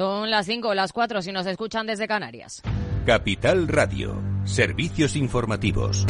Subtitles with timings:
[0.00, 2.62] Son las 5 o las 4 si nos escuchan desde Canarias.
[3.04, 6.06] Capital Radio, servicios informativos.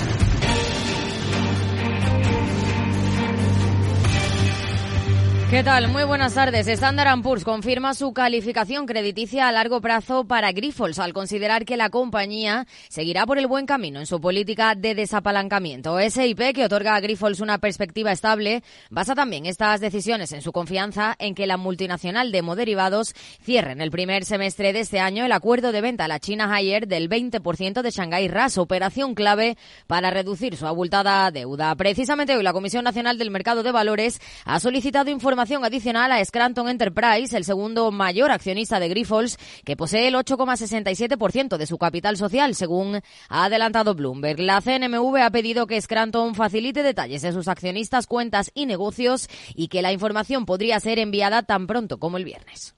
[5.50, 5.88] ¿Qué tal?
[5.88, 6.68] Muy buenas tardes.
[6.68, 11.90] Standard Poor's confirma su calificación crediticia a largo plazo para Grifols al considerar que la
[11.90, 15.98] compañía seguirá por el buen camino en su política de desapalancamiento.
[15.98, 21.16] SIP, que otorga a Grifols una perspectiva estable, basa también estas decisiones en su confianza
[21.18, 25.32] en que la multinacional de moderivados cierre en el primer semestre de este año el
[25.32, 30.10] acuerdo de venta a la China Haier del 20% de Shanghai RAS, operación clave para
[30.10, 31.74] reducir su abultada deuda.
[31.74, 36.22] Precisamente hoy la Comisión Nacional del Mercado de Valores ha solicitado información información adicional a
[36.22, 42.18] Scranton Enterprise, el segundo mayor accionista de Grifols, que posee el 8,67% de su capital
[42.18, 44.38] social, según ha adelantado Bloomberg.
[44.38, 49.68] La CNMV ha pedido que Scranton facilite detalles de sus accionistas, cuentas y negocios y
[49.68, 52.74] que la información podría ser enviada tan pronto como el viernes.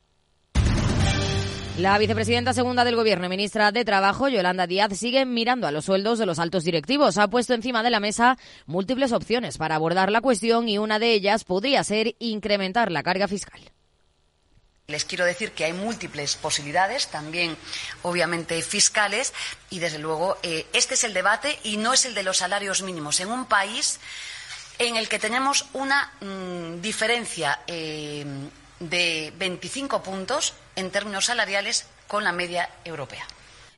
[1.78, 5.86] La vicepresidenta segunda del Gobierno y ministra de Trabajo, Yolanda Díaz, sigue mirando a los
[5.86, 7.16] sueldos de los altos directivos.
[7.16, 11.14] Ha puesto encima de la mesa múltiples opciones para abordar la cuestión y una de
[11.14, 13.58] ellas podría ser incrementar la carga fiscal.
[14.88, 17.56] Les quiero decir que hay múltiples posibilidades, también
[18.02, 19.32] obviamente fiscales,
[19.70, 22.82] y desde luego eh, este es el debate y no es el de los salarios
[22.82, 23.18] mínimos.
[23.20, 23.98] En un país
[24.78, 28.26] en el que tenemos una mm, diferencia eh,
[28.90, 33.24] de 25 puntos en términos salariales con la media europea.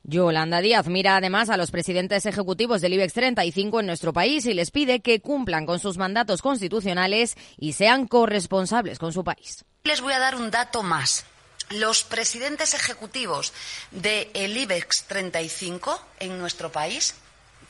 [0.07, 4.53] Yolanda Díaz mira además a los presidentes ejecutivos del IBEX 35 en nuestro país y
[4.53, 9.65] les pide que cumplan con sus mandatos constitucionales y sean corresponsables con su país.
[9.83, 11.25] Les voy a dar un dato más.
[11.71, 13.51] Los presidentes ejecutivos
[13.89, 17.15] del IBEX 35 en nuestro país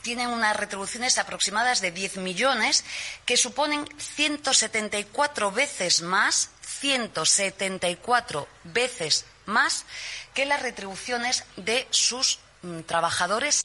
[0.06, 2.84] tienen unas retribuciones aproximadas de 10 millones
[3.24, 9.84] que suponen 174 veces más 174 veces más
[10.32, 13.64] que las retribuciones de sus mm, trabajadores.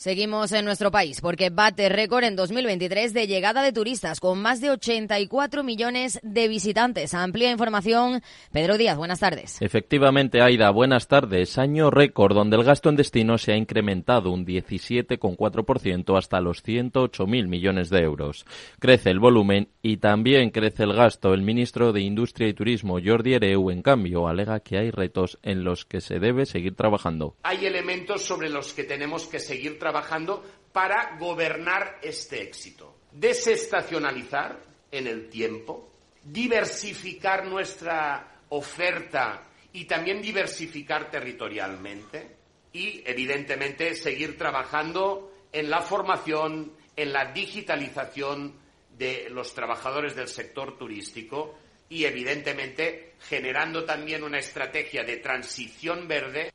[0.00, 4.62] Seguimos en nuestro país porque bate récord en 2023 de llegada de turistas con más
[4.62, 7.12] de 84 millones de visitantes.
[7.12, 8.22] Amplia información.
[8.50, 9.60] Pedro Díaz, buenas tardes.
[9.60, 11.58] Efectivamente, Aida, buenas tardes.
[11.58, 17.46] Año récord donde el gasto en destino se ha incrementado un 17,4% hasta los 108.000
[17.46, 18.46] millones de euros.
[18.78, 21.34] Crece el volumen y también crece el gasto.
[21.34, 25.62] El ministro de Industria y Turismo, Jordi Ereu, en cambio, alega que hay retos en
[25.62, 27.36] los que se debe seguir trabajando.
[27.42, 33.00] Hay elementos sobre los que tenemos que seguir trabajando trabajando para gobernar este éxito.
[33.10, 34.56] Desestacionalizar
[34.92, 35.90] en el tiempo,
[36.22, 42.36] diversificar nuestra oferta y también diversificar territorialmente
[42.72, 48.54] y, evidentemente, seguir trabajando en la formación, en la digitalización
[48.96, 51.58] de los trabajadores del sector turístico
[51.88, 56.52] y, evidentemente, generando también una estrategia de transición verde.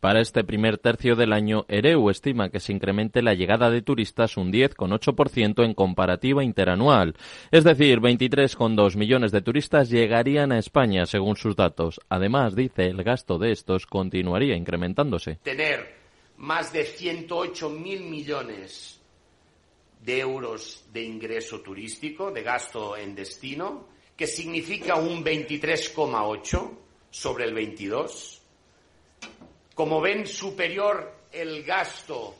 [0.00, 4.38] Para este primer tercio del año, Ereu estima que se incremente la llegada de turistas
[4.38, 7.14] un 10,8% en comparativa interanual.
[7.50, 12.00] Es decir, 23,2 millones de turistas llegarían a España, según sus datos.
[12.08, 15.36] Además, dice, el gasto de estos continuaría incrementándose.
[15.42, 15.94] Tener
[16.38, 18.98] más de 108 mil millones
[20.02, 23.86] de euros de ingreso turístico, de gasto en destino,
[24.16, 26.70] que significa un 23,8
[27.10, 28.39] sobre el 22
[29.80, 32.34] como ven, superior el gasto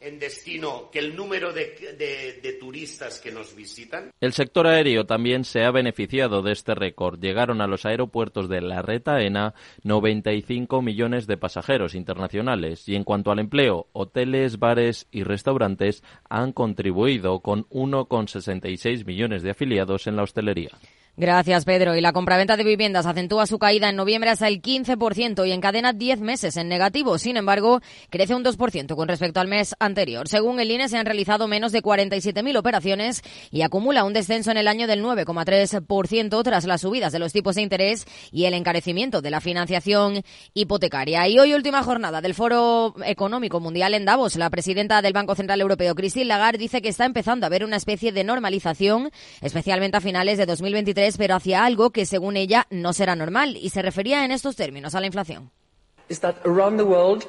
[0.00, 4.10] en destino que el número de, turistas que nos visitan.
[4.20, 7.20] El sector aéreo también se ha beneficiado de este récord.
[7.20, 9.54] Llegaron a los aeropuertos de La Retaena
[9.84, 12.88] 95 millones de pasajeros internacionales.
[12.88, 19.52] Y en cuanto al empleo, hoteles, bares y restaurantes han contribuido con 1,66 millones de
[19.52, 20.72] afiliados en la hostelería.
[21.14, 21.94] Gracias, Pedro.
[21.94, 25.92] Y la compraventa de viviendas acentúa su caída en noviembre hasta el 15% y encadena
[25.92, 27.18] 10 meses en negativo.
[27.18, 30.26] Sin embargo, crece un 2% con respecto al mes anterior.
[30.26, 34.56] Según el INE, se han realizado menos de 47.000 operaciones y acumula un descenso en
[34.56, 39.20] el año del 9,3% tras las subidas de los tipos de interés y el encarecimiento
[39.20, 40.22] de la financiación
[40.54, 41.28] hipotecaria.
[41.28, 44.36] Y hoy, última jornada del Foro Económico Mundial en Davos.
[44.36, 47.76] La presidenta del Banco Central Europeo, Christine Lagarde, dice que está empezando a haber una
[47.76, 49.10] especie de normalización,
[49.42, 53.70] especialmente a finales de 2023 pero hacia algo que según ella no será normal y
[53.70, 55.50] se refería en estos términos a la inflación.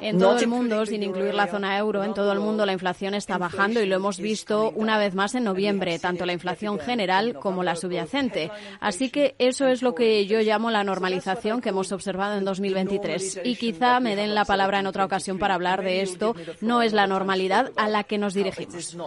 [0.01, 3.13] En todo el mundo, sin incluir la zona euro, en todo el mundo la inflación
[3.13, 7.35] está bajando y lo hemos visto una vez más en noviembre, tanto la inflación general
[7.39, 8.51] como la subyacente.
[8.81, 13.41] Así que eso es lo que yo llamo la normalización que hemos observado en 2023.
[13.45, 16.35] Y quizá me den la palabra en otra ocasión para hablar de esto.
[16.59, 18.97] No es la normalidad a la que nos dirigimos.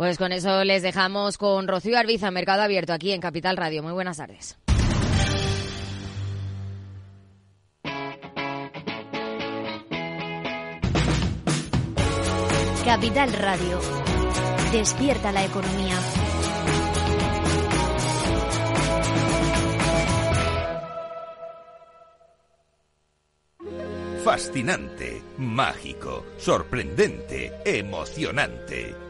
[0.00, 3.82] Pues con eso les dejamos con Rocío Arbiza, Mercado Abierto, aquí en Capital Radio.
[3.82, 4.56] Muy buenas tardes.
[12.82, 13.78] Capital Radio.
[14.72, 15.96] Despierta la economía.
[24.24, 29.09] Fascinante, mágico, sorprendente, emocionante.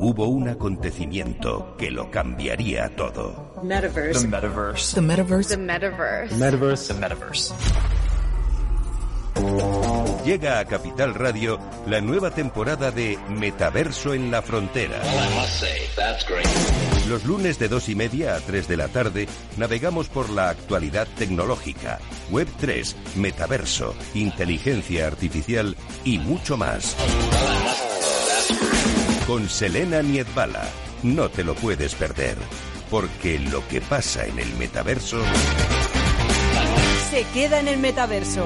[0.00, 3.54] hubo un acontecimiento que lo cambiaría todo.
[3.62, 4.22] Metaverse.
[4.22, 4.94] The metaverse.
[4.94, 5.48] The metaverse.
[5.50, 6.34] The metaverse.
[6.36, 6.94] Metaverse.
[6.94, 7.54] The metaverse.
[10.24, 15.00] Llega a Capital Radio la nueva temporada de Metaverso en la Frontera.
[17.08, 21.08] Los lunes de dos y media a 3 de la tarde navegamos por la actualidad
[21.18, 21.98] tecnológica,
[22.30, 26.96] Web 3, Metaverso, inteligencia artificial y mucho más.
[29.30, 30.68] Con Selena Niedbala.
[31.04, 32.36] No te lo puedes perder,
[32.90, 35.22] porque lo que pasa en el metaverso
[37.12, 38.44] se queda en el metaverso.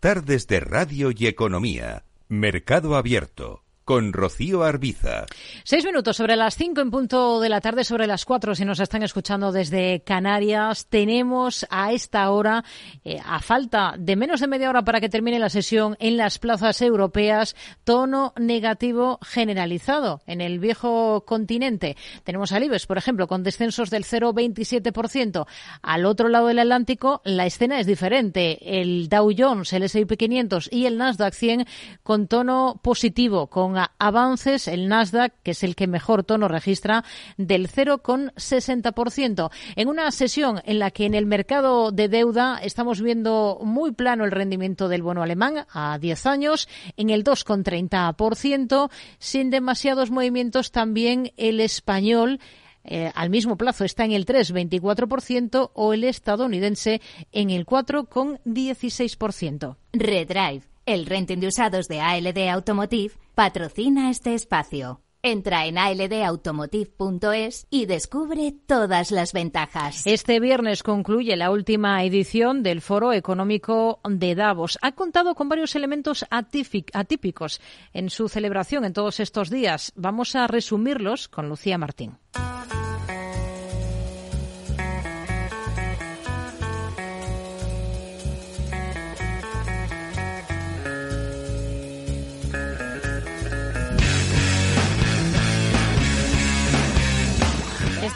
[0.00, 2.02] Tardes de Radio y Economía.
[2.26, 3.62] Mercado Abierto.
[3.88, 5.24] Con Rocío Arbiza.
[5.64, 8.80] Seis minutos sobre las cinco en punto de la tarde, sobre las cuatro, si nos
[8.80, 10.88] están escuchando desde Canarias.
[10.90, 12.66] Tenemos a esta hora,
[13.02, 16.38] eh, a falta de menos de media hora para que termine la sesión en las
[16.38, 21.96] plazas europeas, tono negativo generalizado en el viejo continente.
[22.24, 25.46] Tenemos al por ejemplo, con descensos del 0,27%.
[25.80, 28.80] Al otro lado del Atlántico, la escena es diferente.
[28.80, 31.64] El Dow Jones, el S&P 500 y el Nasdaq 100
[32.02, 37.04] con tono positivo, con avances, el Nasdaq, que es el que mejor tono registra,
[37.36, 39.50] del 0,60%.
[39.76, 44.24] En una sesión en la que en el mercado de deuda estamos viendo muy plano
[44.24, 51.32] el rendimiento del bono alemán a 10 años, en el 2,30%, sin demasiados movimientos también
[51.36, 52.40] el español.
[52.84, 57.02] Eh, al mismo plazo está en el 3,24% o el estadounidense
[57.32, 59.76] en el 4,16%.
[59.92, 65.00] Redrive, el renting de usados de ALD Automotive, patrocina este espacio.
[65.22, 70.04] Entra en aldautomotive.es y descubre todas las ventajas.
[70.08, 74.76] Este viernes concluye la última edición del Foro Económico de Davos.
[74.82, 77.60] Ha contado con varios elementos atípicos
[77.92, 79.92] en su celebración en todos estos días.
[79.94, 82.18] Vamos a resumirlos con Lucía Martín.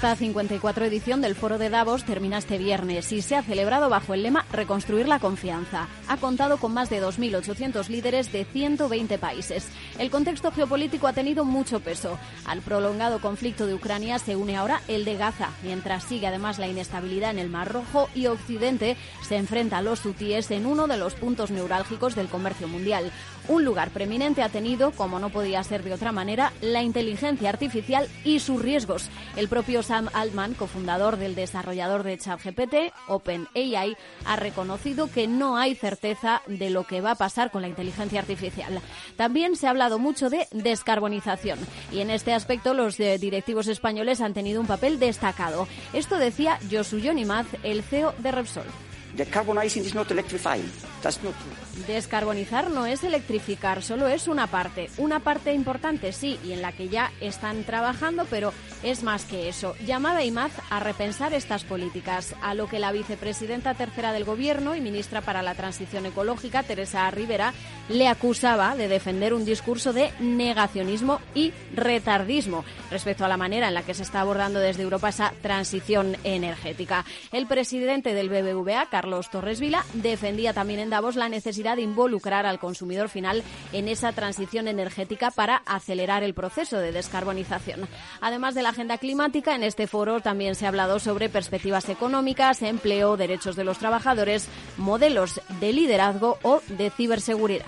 [0.02, 4.14] Esta 54 edición del Foro de Davos termina este viernes y se ha celebrado bajo
[4.14, 5.86] el lema Reconstruir la confianza.
[6.08, 9.68] Ha contado con más de 2.800 líderes de 120 países.
[10.00, 12.18] El contexto geopolítico ha tenido mucho peso.
[12.46, 16.66] Al prolongado conflicto de Ucrania se une ahora el de Gaza, mientras sigue además la
[16.66, 20.96] inestabilidad en el Mar Rojo y Occidente se enfrenta a los hutíes en uno de
[20.96, 23.12] los puntos neurálgicos del comercio mundial.
[23.48, 28.08] Un lugar preeminente ha tenido, como no podía ser de otra manera, la inteligencia artificial
[28.24, 29.08] y sus riesgos.
[29.36, 35.74] El propio Sam Altman, cofundador del desarrollador de ChatGPT, OpenAI, ha reconocido que no hay
[35.74, 38.80] certeza de lo que va a pasar con la inteligencia artificial.
[39.16, 41.58] También se ha hablado mucho de descarbonización
[41.90, 45.66] y en este aspecto los eh, directivos españoles han tenido un papel destacado.
[45.92, 48.66] Esto decía Josu Yonimaz, el CEO de Repsol.
[51.86, 54.90] Descarbonizar no es electrificar, solo es una parte.
[54.98, 58.52] Una parte importante, sí, y en la que ya están trabajando, pero
[58.82, 59.74] es más que eso.
[59.86, 64.82] Llamada IMAZ a repensar estas políticas, a lo que la vicepresidenta tercera del Gobierno y
[64.82, 67.54] ministra para la Transición Ecológica, Teresa Rivera,
[67.88, 73.74] le acusaba de defender un discurso de negacionismo y retardismo respecto a la manera en
[73.74, 77.06] la que se está abordando desde Europa esa transición energética.
[77.32, 82.44] El presidente del BBVA, Carlos Torres Vila, defendía también en Davos la necesidad de involucrar
[82.44, 83.42] al consumidor final
[83.72, 87.88] en esa transición energética para acelerar el proceso de descarbonización.
[88.20, 92.62] Además de la agenda climática, en este foro también se ha hablado sobre perspectivas económicas,
[92.62, 97.66] empleo, derechos de los trabajadores, modelos de liderazgo o de ciberseguridad.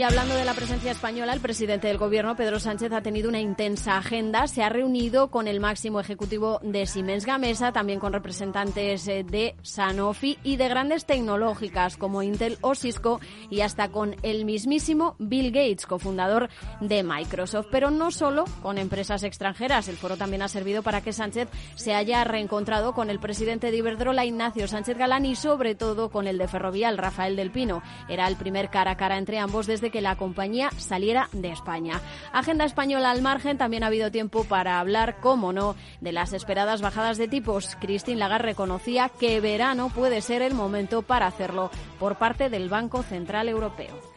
[0.00, 3.38] Y hablando de la presencia española, el presidente del Gobierno, Pedro Sánchez, ha tenido una
[3.38, 4.46] intensa agenda.
[4.46, 9.56] Se ha reunido con el máximo ejecutivo de Siemens Gamesa, también con representantes eh, de
[9.60, 15.52] Sanofi y de grandes tecnológicas como Intel o Cisco y hasta con el mismísimo Bill
[15.52, 16.48] Gates, cofundador
[16.80, 17.66] de Microsoft.
[17.70, 19.86] Pero no solo con empresas extranjeras.
[19.88, 23.76] El foro también ha servido para que Sánchez se haya reencontrado con el presidente de
[23.76, 27.82] Iberdrola, Ignacio Sánchez Galán, y sobre todo con el de Ferrovial, Rafael del Pino.
[28.08, 32.00] Era el primer cara a cara entre ambos desde que la compañía saliera de España.
[32.32, 36.80] Agenda española al margen, también ha habido tiempo para hablar, como no, de las esperadas
[36.80, 37.76] bajadas de tipos.
[37.80, 43.02] Christine Lagarde reconocía que verano puede ser el momento para hacerlo por parte del Banco
[43.02, 44.09] Central Europeo.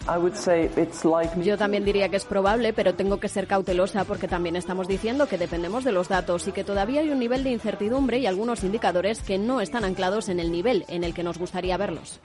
[1.43, 5.27] Yo también diría que es probable, pero tengo que ser cautelosa porque también estamos diciendo
[5.27, 8.63] que dependemos de los datos y que todavía hay un nivel de incertidumbre y algunos
[8.63, 12.19] indicadores que no están anclados en el nivel en el que nos gustaría verlos.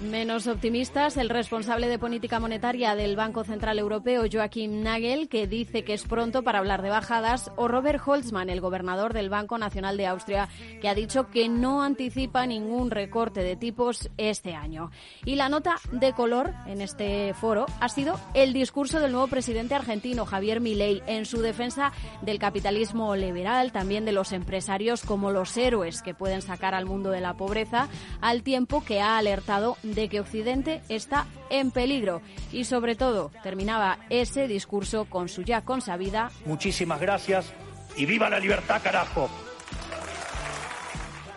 [0.00, 5.84] Menos optimistas, el responsable de política monetaria del Banco Central Europeo, Joachim Nagel, que dice
[5.84, 9.96] que es pronto para hablar de bajadas, o Robert Holzmann, el gobernador del Banco Nacional
[9.98, 10.48] de Austria,
[10.80, 14.90] que ha dicho que no anticipa ningún recorte de tipos este año.
[15.24, 19.74] Y la nota de color en este foro ha sido el discurso del nuevo presidente
[19.74, 21.92] argentino, Javier Milei, en su defensa
[22.22, 27.10] del capitalismo liberal, también de los empresarios como los héroes que pueden sacar al mundo
[27.10, 27.88] de la pobreza
[28.20, 32.22] al tiempo que ha alertado de que Occidente está en peligro.
[32.52, 36.30] Y sobre todo, terminaba ese discurso con su ya consabida.
[36.46, 37.52] Muchísimas gracias
[37.96, 39.28] y viva la libertad, carajo.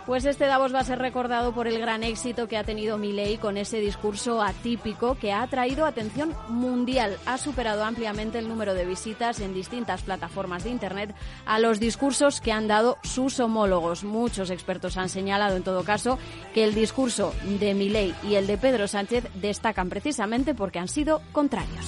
[0.07, 3.37] Pues este Davos va a ser recordado por el gran éxito que ha tenido Milei
[3.37, 7.17] con ese discurso atípico que ha atraído atención mundial.
[7.25, 11.13] Ha superado ampliamente el número de visitas en distintas plataformas de Internet
[11.45, 14.05] a los discursos que han dado sus homólogos.
[14.05, 16.17] Muchos expertos han señalado, en todo caso,
[16.53, 21.21] que el discurso de Milei y el de Pedro Sánchez destacan precisamente porque han sido
[21.33, 21.85] contrarios.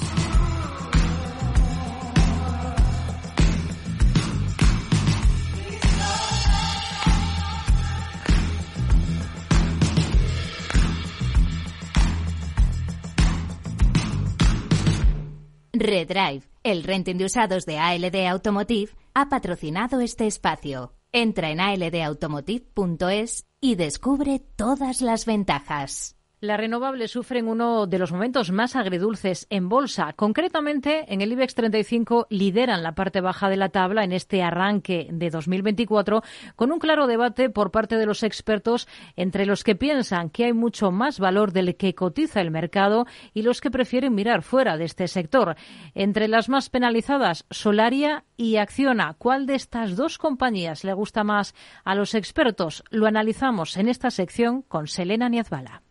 [15.79, 20.93] Redrive, el renting de usados de ALD Automotive, ha patrocinado este espacio.
[21.13, 26.18] Entra en aldautomotive.es y descubre todas las ventajas.
[26.41, 30.13] Las renovables sufren uno de los momentos más agridulces en bolsa.
[30.13, 35.09] Concretamente, en el IBEX 35 lideran la parte baja de la tabla en este arranque
[35.11, 36.23] de 2024,
[36.55, 40.53] con un claro debate por parte de los expertos entre los que piensan que hay
[40.53, 44.85] mucho más valor del que cotiza el mercado y los que prefieren mirar fuera de
[44.85, 45.57] este sector.
[45.93, 49.13] Entre las más penalizadas, Solaria y Acciona.
[49.17, 51.53] ¿Cuál de estas dos compañías le gusta más
[51.83, 52.81] a los expertos?
[52.91, 55.81] Lo analizamos en esta sección con Selena Niazbala.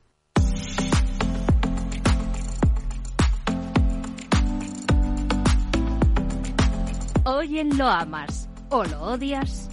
[7.30, 9.68] Hoy en Lo Amas o Lo Odias.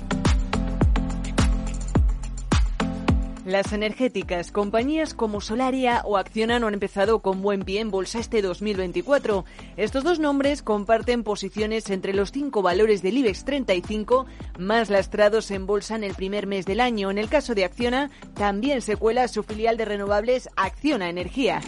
[3.45, 8.19] Las energéticas, compañías como Solaria o Acciona no han empezado con buen pie en bolsa
[8.19, 9.45] este 2024.
[9.77, 14.25] Estos dos nombres comparten posiciones entre los cinco valores del IBEX 35
[14.59, 17.09] más lastrados en bolsa en el primer mes del año.
[17.09, 21.61] En el caso de Acciona, también se cuela su filial de renovables Acciona Energía.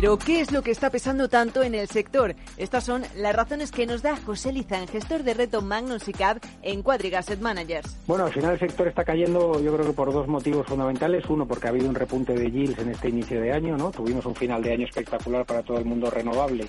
[0.00, 2.36] Pero, ¿qué es lo que está pesando tanto en el sector?
[2.56, 6.38] Estas son las razones que nos da José Lizán, gestor de reto Magnus y Cab
[6.62, 7.98] en Quadriga Asset Managers.
[8.06, 11.24] Bueno, al final el sector está cayendo, yo creo que por dos motivos fundamentales.
[11.28, 13.90] Uno, porque ha habido un repunte de yields en este inicio de año, ¿no?
[13.90, 16.68] Tuvimos un final de año espectacular para todo el mundo renovable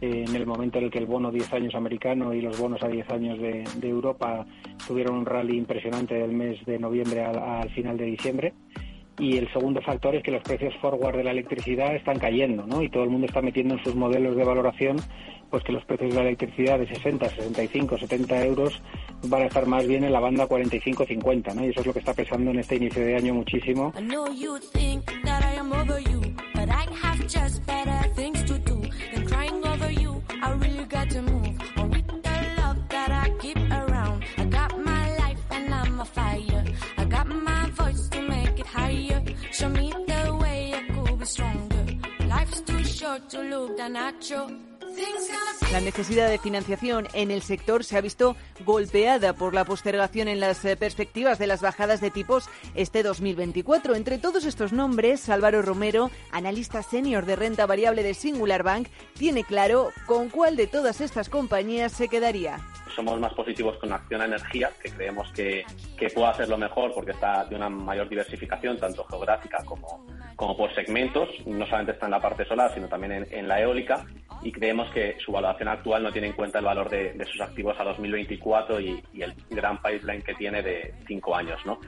[0.00, 2.80] eh, en el momento en el que el bono 10 años americano y los bonos
[2.84, 4.46] a 10 años de, Europa
[4.86, 8.54] tuvieron un rally impresionante del mes de noviembre al final de diciembre
[9.18, 12.82] y el segundo factor es que los precios forward de la electricidad están cayendo, ¿no?
[12.82, 14.96] Y todo el mundo está metiendo en sus modelos de valoración
[15.50, 18.82] pues que los precios de la electricidad de 60, 65, 70 euros
[19.24, 21.64] van a estar más bien en la banda 45-50, ¿no?
[21.64, 23.92] Y eso es lo que está pesando en este inicio de año muchísimo.
[45.70, 50.40] La necesidad de financiación en el sector se ha visto golpeada por la postergación en
[50.40, 53.94] las eh, perspectivas de las bajadas de tipos este 2024.
[53.94, 59.44] Entre todos estos nombres, Álvaro Romero, analista senior de renta variable de Singular Bank, tiene
[59.44, 62.58] claro con cuál de todas estas compañías se quedaría
[62.98, 65.64] somos más positivos con Acción a Energía, que creemos que,
[65.96, 71.28] que puede hacerlo mejor porque está de una mayor diversificación, tanto geográfica como, por segmentos.
[71.46, 74.04] No solamente está en la parte solar, sino también en, la eólica.
[74.42, 77.78] Y creemos que su valoración actual no tiene en cuenta el valor de, sus activos
[77.78, 81.60] a 2024 y, y, el gran pipeline que tiene de cinco años.
[81.64, 81.78] ¿no?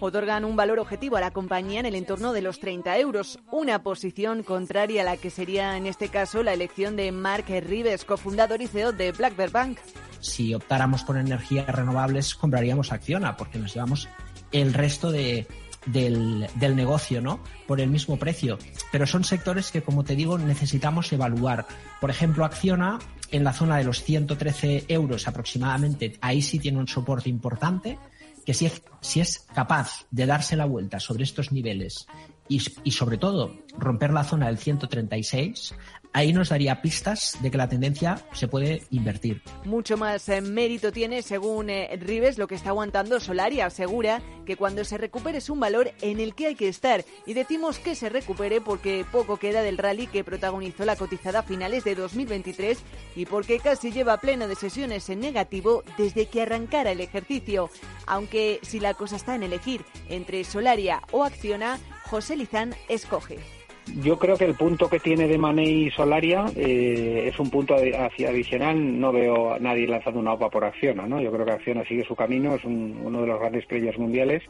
[0.00, 3.82] Otorgan un valor objetivo a la compañía en el entorno de los 30 euros, una
[3.82, 8.62] posición contraria a la que sería en este caso la elección de Mark Rives, cofundador
[8.62, 9.78] y CEO de Black Bank
[10.20, 14.08] si optáramos por energías renovables, compraríamos Acciona, porque nos llevamos
[14.52, 15.46] el resto de,
[15.86, 17.40] del, del, negocio, ¿no?
[17.66, 18.58] Por el mismo precio.
[18.90, 21.66] Pero son sectores que, como te digo, necesitamos evaluar.
[22.00, 22.98] Por ejemplo, Acciona,
[23.30, 27.98] en la zona de los 113 euros aproximadamente, ahí sí tiene un soporte importante,
[28.48, 32.06] que si es, si es capaz de darse la vuelta sobre estos niveles
[32.48, 35.74] y, y sobre todo romper la zona del 136,
[36.12, 39.42] ahí nos daría pistas de que la tendencia se puede invertir.
[39.64, 43.66] Mucho más eh, mérito tiene, según eh, Rives, lo que está aguantando Solaria.
[43.66, 47.04] Asegura que cuando se recupere es un valor en el que hay que estar.
[47.26, 51.42] Y decimos que se recupere porque poco queda del rally que protagonizó la cotizada a
[51.42, 52.78] finales de 2023
[53.16, 57.70] y porque casi lleva pleno de sesiones en negativo desde que arrancara el ejercicio.
[58.06, 63.57] Aunque si la cosa está en elegir entre Solaria o Acciona, José Lizán escoge.
[63.96, 67.74] Yo creo que el punto que tiene de Mané y Solaria eh, es un punto
[67.74, 69.00] adicional.
[69.00, 71.20] No veo a nadie lanzando una OPA por Acciona, ¿no?
[71.20, 74.42] Yo creo que Acciona sigue su camino, es uno de los grandes players mundiales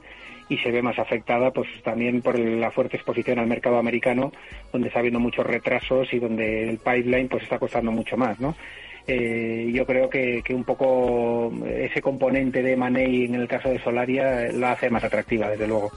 [0.48, 4.32] y se ve más afectada pues también por la fuerte exposición al mercado americano,
[4.72, 8.54] donde está habiendo muchos retrasos y donde el pipeline pues está costando mucho más, ¿no?
[9.06, 13.78] Eh, yo creo que, que, un poco ese componente de Money en el caso de
[13.78, 15.90] Solaria la hace más atractiva, desde luego.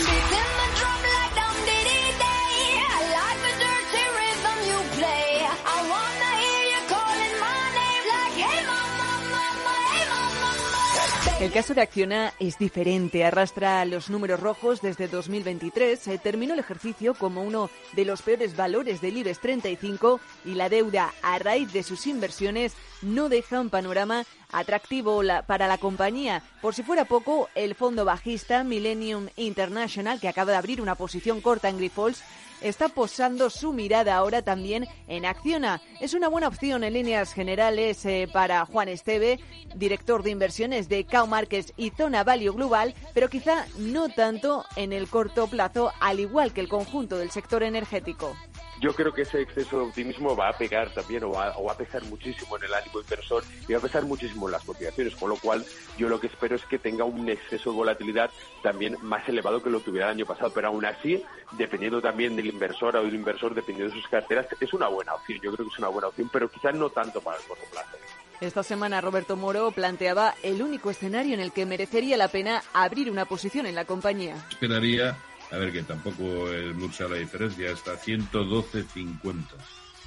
[11.41, 16.59] El caso de Acciona es diferente, arrastra los números rojos desde 2023, se terminó el
[16.59, 21.73] ejercicio como uno de los peores valores del IBEX 35 y la deuda a raíz
[21.73, 26.43] de sus inversiones no deja un panorama atractivo para la compañía.
[26.61, 31.41] Por si fuera poco, el fondo bajista Millennium International, que acaba de abrir una posición
[31.41, 32.21] corta en Grifols,
[32.61, 35.81] está posando su mirada ahora también en Acciona.
[35.99, 39.39] Es una buena opción en líneas generales eh, para Juan Esteve,
[39.75, 44.93] director de inversiones de Cow Markets y Zona Value Global, pero quizá no tanto en
[44.93, 48.35] el corto plazo, al igual que el conjunto del sector energético
[48.81, 52.03] yo creo que ese exceso de optimismo va a pegar también o va, a pesar
[52.05, 55.37] muchísimo en el ánimo inversor y va a pesar muchísimo en las cotizaciones, con lo
[55.37, 55.63] cual
[55.97, 58.31] yo lo que espero es que tenga un exceso de volatilidad
[58.63, 62.47] también más elevado que lo tuviera el año pasado, pero aún así, dependiendo también del
[62.47, 65.73] inversor o del inversor, dependiendo de sus carteras, es una buena opción, yo creo que
[65.73, 67.97] es una buena opción, pero quizás no tanto para el corto plazo.
[68.41, 73.11] Esta semana Roberto Moro planteaba el único escenario en el que merecería la pena abrir
[73.11, 74.35] una posición en la compañía.
[74.49, 75.15] Esperaría
[75.51, 79.33] a ver, que tampoco es mucha la diferencia, está 112.50.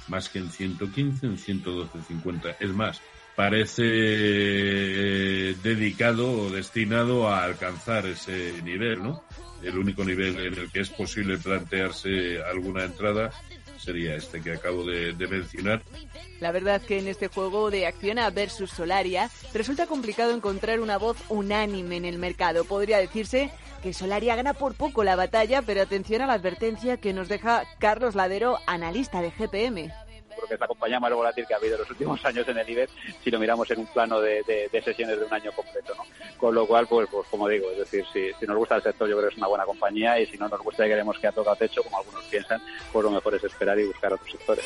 [0.07, 2.55] Más que en 115, en 112.50.
[2.59, 3.01] Es más,
[3.35, 9.23] parece eh, dedicado o destinado a alcanzar ese nivel, ¿no?
[9.61, 13.31] El único nivel en el que es posible plantearse alguna entrada
[13.77, 15.81] sería este que acabo de, mencionar.
[16.39, 21.17] La verdad que en este juego de Acciona versus Solaria resulta complicado encontrar una voz
[21.29, 22.65] unánime en el mercado.
[22.65, 23.51] Podría decirse
[23.83, 27.63] que Solaria gana por poco la batalla, pero atención a la advertencia que nos deja
[27.79, 30.04] Carlos Ladero, analista de GPM
[30.35, 32.57] creo que es la compañía más volátil que ha habido en los últimos años en
[32.57, 32.91] el IBEX
[33.23, 35.93] si lo miramos en un plano de, sesiones de un año completo.
[35.95, 36.03] ¿no?
[36.37, 39.15] Con lo cual, pues, pues como digo, es decir, si, nos gusta el sector yo
[39.15, 41.31] creo que es una buena compañía y si no nos gusta y queremos que ha
[41.31, 44.65] tocado techo, como algunos piensan, pues lo mejor es esperar y buscar otros sectores.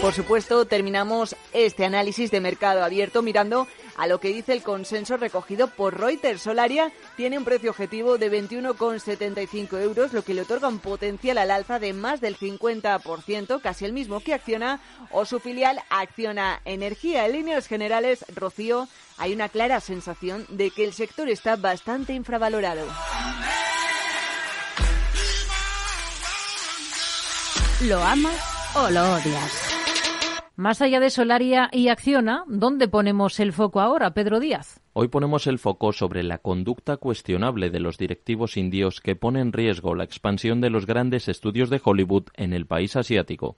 [0.00, 5.16] Por supuesto, terminamos este análisis de mercado abierto mirando a lo que dice el consenso
[5.16, 6.42] recogido por Reuters.
[6.42, 11.50] Solaria tiene un precio objetivo de 21,75 euros, lo que le otorga un potencial al
[11.50, 17.26] alza de más del 50%, casi el mismo que Acciona o su filial Acciona Energía.
[17.26, 22.86] En líneas generales, Rocío, hay una clara sensación de que el sector está bastante infravalorado.
[27.82, 28.36] ¿Lo amas
[28.74, 29.79] o lo odias?
[30.60, 34.82] Más allá de Solaria y Acciona, ¿dónde ponemos el foco ahora, Pedro Díaz?
[34.92, 39.54] Hoy ponemos el foco sobre la conducta cuestionable de los directivos indios que pone en
[39.54, 43.56] riesgo la expansión de los grandes estudios de Hollywood en el país asiático.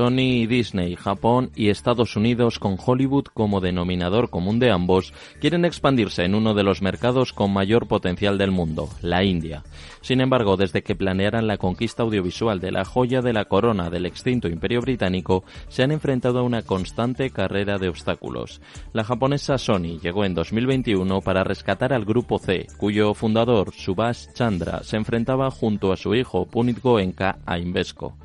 [0.00, 5.66] Sony y Disney, Japón y Estados Unidos, con Hollywood como denominador común de ambos, quieren
[5.66, 9.62] expandirse en uno de los mercados con mayor potencial del mundo, la India.
[10.00, 14.06] Sin embargo, desde que planearan la conquista audiovisual de la joya de la corona del
[14.06, 18.62] extinto Imperio Británico, se han enfrentado a una constante carrera de obstáculos.
[18.94, 24.82] La japonesa Sony llegó en 2021 para rescatar al grupo C, cuyo fundador, Subhash Chandra,
[24.82, 28.16] se enfrentaba junto a su hijo Punit Goenka a Invesco.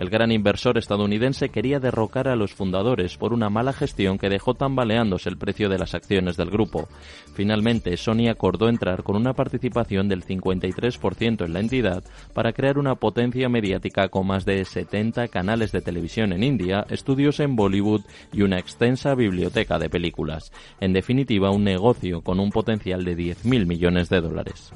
[0.00, 4.54] El gran inversor estadounidense quería derrocar a los fundadores por una mala gestión que dejó
[4.54, 6.88] tambaleándose el precio de las acciones del grupo.
[7.34, 12.94] Finalmente, Sony acordó entrar con una participación del 53% en la entidad para crear una
[12.94, 18.00] potencia mediática con más de 70 canales de televisión en India, estudios en Bollywood
[18.32, 20.50] y una extensa biblioteca de películas.
[20.80, 24.72] En definitiva, un negocio con un potencial de 10.000 millones de dólares.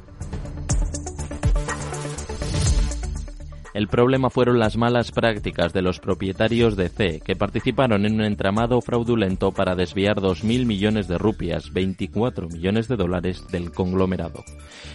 [3.74, 8.20] El problema fueron las malas prácticas de los propietarios de C, que participaron en un
[8.20, 14.44] entramado fraudulento para desviar 2.000 millones de rupias, 24 millones de dólares del conglomerado.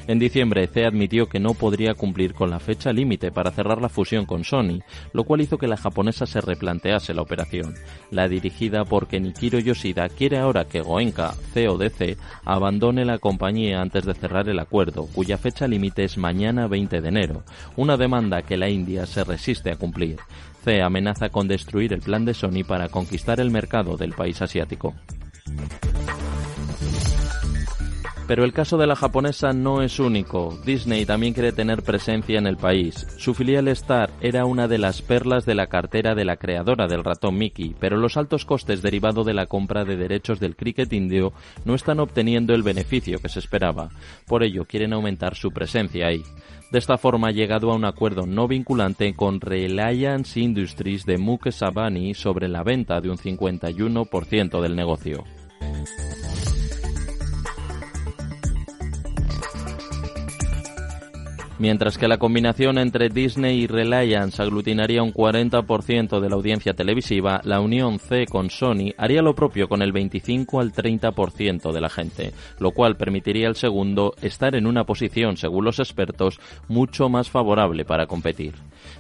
[0.07, 3.89] En diciembre, C admitió que no podría cumplir con la fecha límite para cerrar la
[3.89, 4.79] fusión con Sony,
[5.11, 7.75] lo cual hizo que la japonesa se replantease la operación.
[8.11, 13.81] La dirigida por Kenichiro Yoshida quiere ahora que Goenka, CEO de C, abandone la compañía
[13.81, 17.43] antes de cerrar el acuerdo, cuya fecha límite es mañana 20 de enero,
[17.75, 20.17] una demanda que la India se resiste a cumplir.
[20.63, 24.93] C amenaza con destruir el plan de Sony para conquistar el mercado del país asiático.
[28.29, 30.55] Pero el caso de la japonesa no es único.
[30.63, 33.07] Disney también quiere tener presencia en el país.
[33.17, 37.03] Su filial Star era una de las perlas de la cartera de la creadora del
[37.03, 41.33] ratón Mickey, pero los altos costes derivados de la compra de derechos del cricket indio
[41.65, 43.89] no están obteniendo el beneficio que se esperaba.
[44.27, 46.21] Por ello quieren aumentar su presencia ahí.
[46.71, 51.63] De esta forma ha llegado a un acuerdo no vinculante con Reliance Industries de Mukesh
[51.63, 55.23] Ambani sobre la venta de un 51% del negocio.
[61.60, 67.41] Mientras que la combinación entre Disney y Reliance aglutinaría un 40% de la audiencia televisiva,
[67.43, 71.89] la unión C con Sony haría lo propio con el 25 al 30% de la
[71.89, 77.30] gente, lo cual permitiría al segundo estar en una posición, según los expertos, mucho más
[77.30, 78.54] favorable para competir.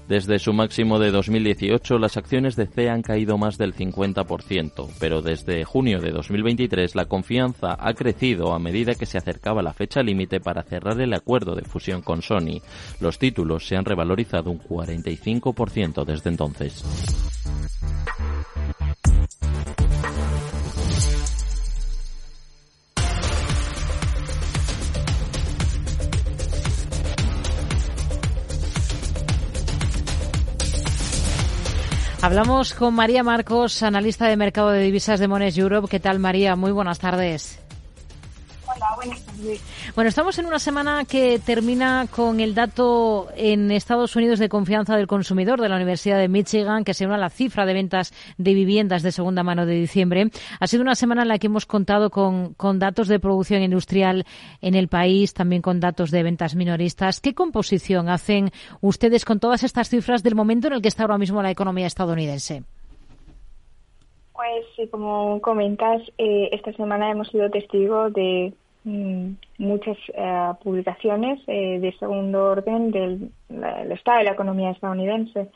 [0.09, 5.21] Desde su máximo de 2018, las acciones de C han caído más del 50%, pero
[5.21, 10.01] desde junio de 2023 la confianza ha crecido a medida que se acercaba la fecha
[10.01, 12.59] límite para cerrar el acuerdo de fusión con Sony.
[12.99, 16.83] Los títulos se han revalorizado un 45% desde entonces.
[32.21, 35.87] Hablamos con María Marcos, analista de mercado de divisas de Mones Europe.
[35.89, 36.57] ¿Qué tal, María?
[36.57, 37.59] Muy buenas tardes.
[38.75, 39.91] Hola, buenas tardes.
[39.95, 44.95] Bueno, estamos en una semana que termina con el dato en Estados Unidos de confianza
[44.95, 48.13] del consumidor de la Universidad de Michigan, que se une a la cifra de ventas
[48.37, 50.29] de viviendas de segunda mano de diciembre.
[50.59, 54.25] Ha sido una semana en la que hemos contado con, con datos de producción industrial
[54.61, 57.21] en el país, también con datos de ventas minoristas.
[57.21, 58.51] ¿Qué composición hacen
[58.81, 61.87] ustedes con todas estas cifras del momento en el que está ahora mismo la economía
[61.87, 62.63] estadounidense?
[64.39, 71.91] Pues como comentas, eh, esta semana hemos sido testigos de muchas eh, publicaciones eh, de
[71.99, 73.31] segundo orden del,
[73.91, 75.49] estado de la economía estadounidense.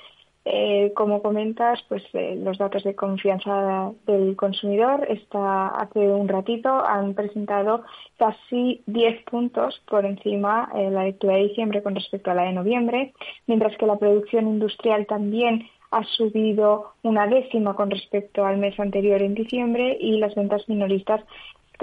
[0.93, 7.83] como comentas, pues los datos de confianza del consumidor está hace un ratito han presentado
[8.17, 13.13] casi 10 puntos por encima la lectura de diciembre con respecto a la de noviembre,
[13.47, 19.21] mientras que la producción industrial también ha subido una décima con respecto al mes anterior
[19.21, 21.21] en diciembre y las ventas minoristas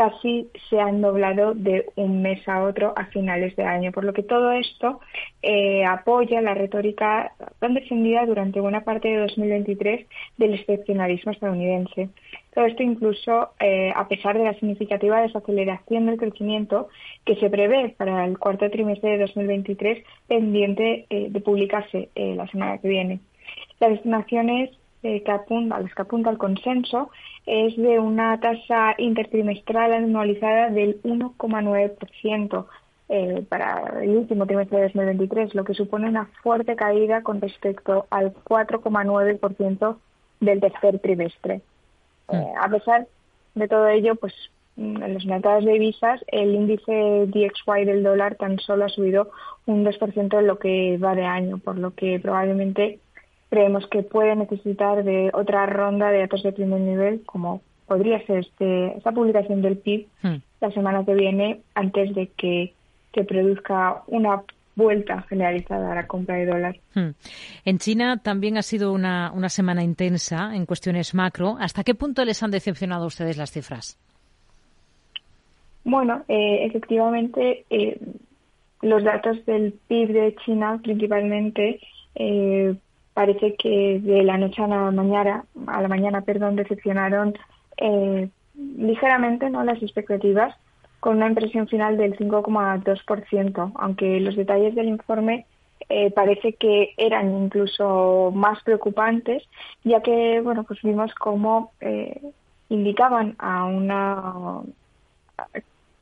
[0.01, 4.15] casi se han doblado de un mes a otro a finales de año, por lo
[4.15, 4.99] que todo esto
[5.43, 10.07] eh, apoya la retórica tan defendida durante buena parte de 2023
[10.39, 12.09] del excepcionalismo estadounidense.
[12.55, 16.89] Todo esto incluso eh, a pesar de la significativa desaceleración del crecimiento
[17.27, 22.79] que se prevé para el cuarto trimestre de 2023 pendiente eh, de publicarse la semana
[22.79, 23.21] que viene.
[23.81, 24.71] Las estimaciones
[25.03, 27.11] eh, que apunta, a las que apunta el consenso
[27.47, 32.67] es de una tasa intertrimestral anualizada del 1,9%,
[33.13, 38.07] eh, para el último trimestre de 2023, lo que supone una fuerte caída con respecto
[38.09, 39.97] al 4,9%
[40.39, 41.61] del tercer trimestre.
[42.29, 42.37] Mm.
[42.37, 43.09] Eh, a pesar
[43.57, 44.33] de todo ello, pues
[44.77, 49.33] mm, en los mercados de divisas el índice DXY del dólar tan solo ha subido
[49.67, 53.01] un 2% en lo que va de año, por lo que probablemente
[53.51, 58.39] creemos que puede necesitar de otra ronda de datos de primer nivel, como podría ser
[58.39, 60.37] este, esta publicación del PIB hmm.
[60.61, 62.73] la semana que viene, antes de que,
[63.13, 64.43] que produzca una
[64.77, 66.77] vuelta generalizada a la compra de dólar.
[66.95, 67.11] Hmm.
[67.65, 71.57] En China también ha sido una, una semana intensa en cuestiones macro.
[71.59, 73.99] ¿Hasta qué punto les han decepcionado a ustedes las cifras?
[75.83, 77.99] Bueno, eh, efectivamente, eh,
[78.83, 81.81] los datos del PIB de China principalmente
[82.15, 82.77] eh,
[83.21, 87.35] parece que de la noche a la mañana, a la mañana, perdón, decepcionaron
[87.77, 88.31] eh,
[88.79, 90.57] ligeramente no las expectativas
[91.01, 95.45] con una impresión final del 5,2%, aunque los detalles del informe
[95.91, 99.43] eh, parece que eran incluso más preocupantes,
[99.85, 102.23] ya que bueno pues vimos cómo eh,
[102.71, 104.63] indicaban a una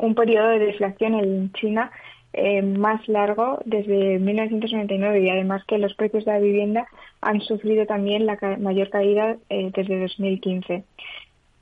[0.07, 1.91] un periodo de deflación en China
[2.35, 6.87] eh, más largo desde 1999 y además que los precios de la vivienda
[7.23, 10.85] han sufrido también la mayor caída eh, desde 2015.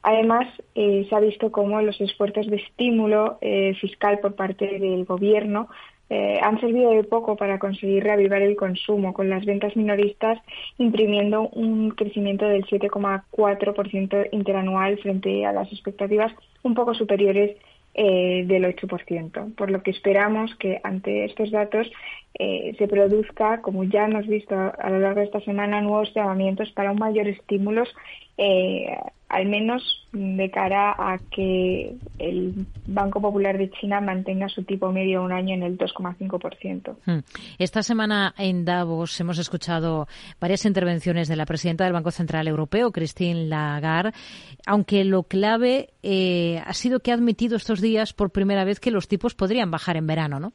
[0.02, 3.38] Además, eh, se ha visto cómo los esfuerzos de estímulo
[3.80, 5.68] fiscal por parte del Gobierno
[6.08, 10.38] han servido de poco para conseguir reavivar el consumo, con las ventas minoristas
[10.78, 17.56] imprimiendo un crecimiento del 7,4% interanual frente a las expectativas un poco superiores
[17.98, 21.90] eh, del 8%, por lo que esperamos que ante estos datos
[22.38, 26.70] eh, se produzca, como ya hemos visto a lo largo de esta semana, nuevos llamamientos
[26.72, 27.84] para un mayor estímulo
[28.38, 28.94] eh,
[29.28, 35.24] al menos de cara a que el Banco Popular de China mantenga su tipo medio
[35.24, 36.96] un año en el 2,5%.
[37.06, 37.20] Hmm.
[37.58, 40.06] Esta semana en Davos hemos escuchado
[40.40, 44.12] varias intervenciones de la presidenta del Banco Central Europeo, Christine Lagarde,
[44.64, 48.92] aunque lo clave eh, ha sido que ha admitido estos días por primera vez que
[48.92, 50.52] los tipos podrían bajar en verano, ¿no?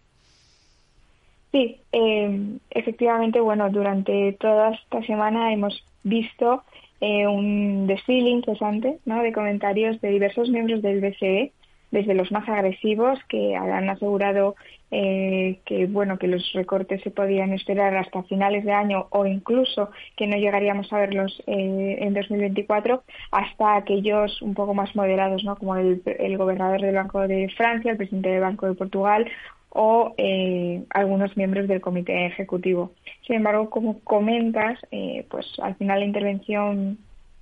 [1.51, 6.63] Sí, eh, efectivamente, bueno, durante toda esta semana hemos visto
[7.01, 9.21] eh, un desfile interesante ¿no?
[9.21, 11.51] de comentarios de diversos miembros del BCE,
[11.91, 14.55] desde los más agresivos que han asegurado
[14.91, 19.89] eh, que bueno que los recortes se podían esperar hasta finales de año o incluso
[20.15, 25.55] que no llegaríamos a verlos eh, en 2024 hasta aquellos un poco más moderados ¿no?
[25.57, 29.29] como el, el gobernador del Banco de Francia el presidente del Banco de Portugal
[29.73, 32.91] o eh, algunos miembros del comité ejecutivo.
[33.25, 36.97] Sin embargo, como comentas, eh, pues al final la intervención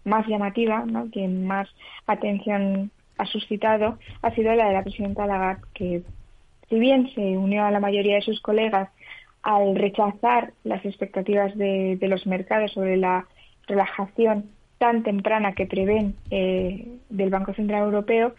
[0.05, 1.09] más llamativa, ¿no?
[1.11, 1.67] que más
[2.07, 6.03] atención ha suscitado, ha sido la de la presidenta Lagarde, que
[6.69, 8.89] si bien se unió a la mayoría de sus colegas
[9.41, 13.25] al rechazar las expectativas de, los mercados sobre la
[13.67, 18.35] relajación tan temprana que prevén eh, del Banco Central Europeo,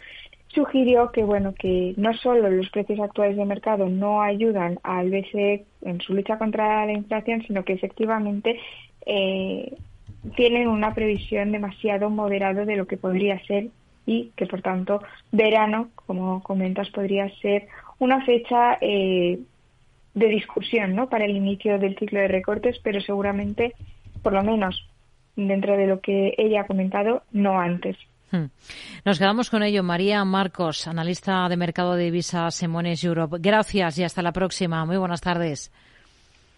[0.53, 5.65] sugirió que bueno que no solo los precios actuales de mercado no ayudan al BCE
[5.81, 8.59] en su lucha contra la inflación, sino que efectivamente
[9.05, 9.75] eh,
[10.35, 13.69] tienen una previsión demasiado moderada de lo que podría ser
[14.05, 17.67] y que por tanto verano, como comentas, podría ser
[17.99, 19.39] una fecha eh,
[20.13, 21.07] de discusión ¿no?
[21.09, 23.73] para el inicio del ciclo de recortes, pero seguramente,
[24.21, 24.87] por lo menos
[25.35, 27.97] dentro de lo que ella ha comentado, no antes.
[28.31, 28.45] Hmm.
[29.03, 29.83] Nos quedamos con ello.
[29.83, 33.37] María Marcos, analista de mercado de divisas Semones Europe.
[33.39, 34.85] Gracias y hasta la próxima.
[34.85, 35.71] Muy buenas tardes.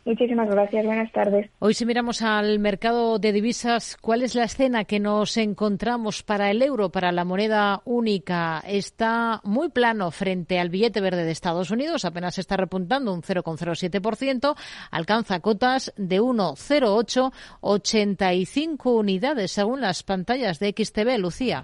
[0.06, 0.86] Muchísimas gracias.
[0.86, 1.50] Buenas tardes.
[1.60, 6.52] Hoy si miramos al mercado de divisas, ¿cuál es la escena que nos encontramos para
[6.52, 8.62] el euro, para la moneda única?
[8.68, 14.58] Está muy plano frente al billete verde de Estados Unidos, apenas está repuntando un 0,07%,
[14.92, 21.18] alcanza cotas de 1,0885 unidades según las pantallas de XTV.
[21.18, 21.64] Lucía.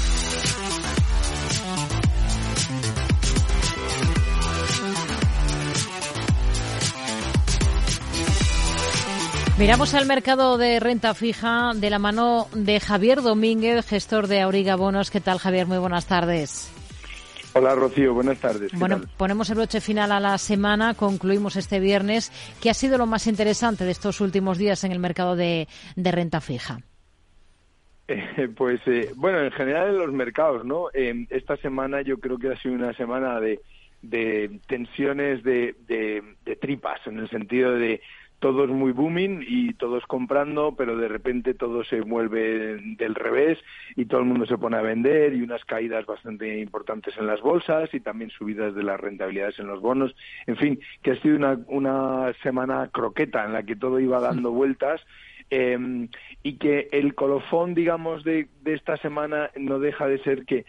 [9.61, 14.75] Miramos al mercado de renta fija de la mano de Javier Domínguez, gestor de Auriga
[14.75, 15.11] Bonos.
[15.11, 15.67] ¿Qué tal, Javier?
[15.67, 16.73] Muy buenas tardes.
[17.53, 18.15] Hola, Rocío.
[18.15, 18.71] Buenas tardes.
[18.73, 20.95] Bueno, ponemos el broche final a la semana.
[20.95, 22.31] Concluimos este viernes.
[22.59, 26.41] ¿Qué ha sido lo más interesante de estos últimos días en el mercado de, renta
[26.41, 26.79] fija?
[28.07, 30.87] Eh, pues eh, bueno, en general en los mercados, ¿no?
[30.91, 33.59] esta semana yo creo que ha sido una semana de,
[34.67, 38.01] tensiones de, de, tripas, en el sentido de
[38.41, 43.59] todo es muy booming y todos comprando, pero de repente todo se vuelve del revés
[43.95, 47.39] y todo el mundo se pone a vender y unas caídas bastante importantes en las
[47.39, 50.15] bolsas y también subidas de las rentabilidades en los bonos.
[50.47, 54.49] En fin, que ha sido una, una semana croqueta en la que todo iba dando
[54.49, 55.01] vueltas
[55.51, 56.07] eh,
[56.43, 60.65] y que el colofón, digamos, de, de, esta semana no deja de ser que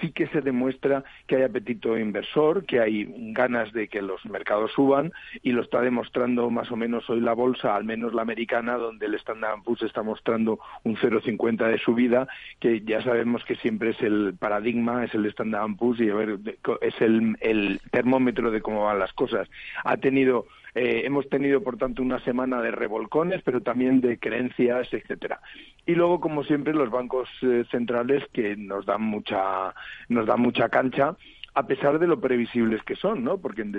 [0.00, 4.72] sí que se demuestra que hay apetito inversor, que hay ganas de que los mercados
[4.72, 5.12] suban
[5.42, 9.06] y lo está demostrando más o menos hoy la bolsa, al menos la americana, donde
[9.06, 12.28] el Standard Poor's está mostrando un 0,50 de subida,
[12.60, 16.38] que ya sabemos que siempre es el paradigma, es el Standard Poor's y a ver,
[16.80, 19.48] es el, el termómetro de cómo van las cosas.
[19.84, 24.92] Ha tenido eh, hemos tenido, por tanto, una semana de revolcones, pero también de creencias,
[24.92, 25.40] etcétera.
[25.86, 29.74] Y luego, como siempre, los bancos eh, centrales que nos dan mucha,
[30.08, 31.16] nos dan mucha cancha
[31.54, 33.38] a pesar de lo previsibles que son, ¿no?
[33.38, 33.74] Porque en,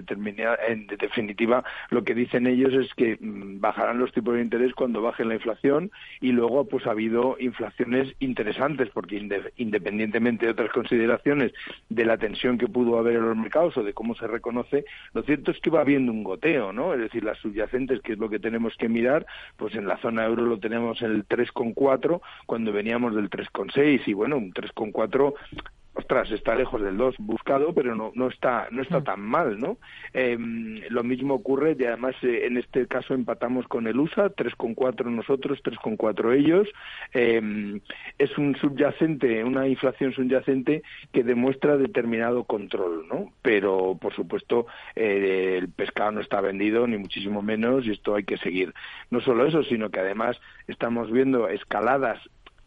[0.67, 5.01] en definitiva lo que dicen ellos es que mm, bajarán los tipos de interés cuando
[5.01, 9.17] baje la inflación y luego pues ha habido inflaciones interesantes porque
[9.57, 11.53] independientemente de otras consideraciones
[11.89, 15.23] de la tensión que pudo haber en los mercados o de cómo se reconoce, lo
[15.23, 16.93] cierto es que va habiendo un goteo, ¿no?
[16.93, 19.25] Es decir, las subyacentes, que es lo que tenemos que mirar,
[19.57, 24.13] pues en la zona euro lo tenemos en el 3,4 cuando veníamos del 3,6 y
[24.13, 25.33] bueno, un 3,4
[26.05, 29.03] ostras, está lejos del 2 buscado, pero no, no está no está mm.
[29.03, 29.77] tan mal, ¿no?
[30.13, 35.05] Em, lo mismo ocurre y además eh, en este caso empatamos con el USA, 3,4
[35.05, 36.69] nosotros, 3,4 ellos.
[37.13, 37.81] Eh,
[38.19, 43.31] es un subyacente, una inflación subyacente que demuestra determinado control, ¿no?
[43.41, 48.25] Pero, por supuesto, eh, el pescado no está vendido, ni muchísimo menos, y esto hay
[48.25, 48.75] que seguir.
[49.09, 52.19] No solo eso, sino que además estamos viendo escaladas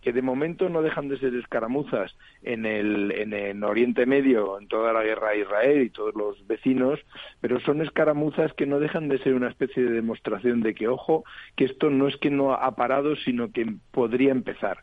[0.08, 4.66] que de momento no dejan de ser escaramuzas en el, en el Oriente Medio, en
[4.66, 6.98] toda la guerra de Israel y todos los vecinos,
[7.42, 11.24] pero son escaramuzas que no dejan de ser una especie de demostración de que, ojo,
[11.56, 14.78] que esto no es que no ha parado, sino que podría empezar.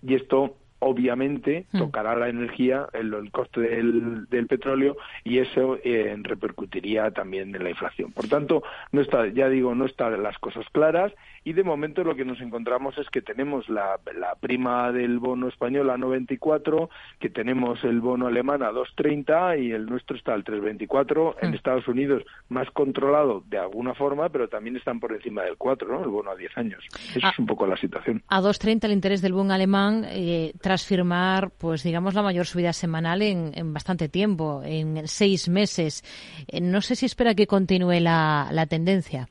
[0.00, 1.78] Y esto obviamente hmm.
[1.78, 7.62] tocará la energía, el, el coste del, del, petróleo y eso eh, repercutiría también en
[7.62, 8.12] la inflación.
[8.12, 11.12] Por tanto, no está, ya digo, no están las cosas claras
[11.44, 15.48] y de momento lo que nos encontramos es que tenemos la, la prima del bono
[15.48, 20.44] español a 94, que tenemos el bono alemán a 2.30 y el nuestro está al
[20.44, 21.36] 3.24.
[21.40, 21.54] En hmm.
[21.54, 26.04] Estados Unidos más controlado de alguna forma, pero también están por encima del 4, ¿no?
[26.04, 26.84] El bono a 10 años.
[27.14, 28.22] Esa es un poco la situación.
[28.28, 30.04] A 2.30 el interés del bono alemán.
[30.08, 36.02] Eh, tras firmar, pues digamos, la mayor subida semanal en, bastante tiempo, en seis meses.
[36.48, 39.28] Eh, no sé si espera que continúe la, la tendencia.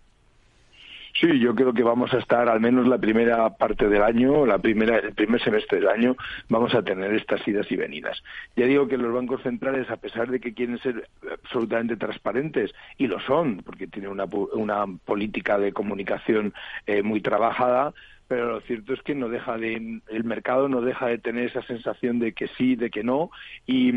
[1.19, 4.59] Sí, yo creo que vamos a estar al menos la primera parte del año, la
[4.59, 6.15] primera, el primer semestre del año,
[6.47, 8.21] vamos a tener estas idas y venidas.
[8.55, 13.07] Ya digo que los bancos centrales, a pesar de que quieren ser absolutamente transparentes, y
[13.07, 16.53] lo son, porque tienen una, una política de comunicación
[16.85, 17.93] eh, muy trabajada,
[18.31, 21.61] pero lo cierto es que no deja de el mercado no deja de tener esa
[21.63, 23.29] sensación de que sí, de que no
[23.67, 23.91] y,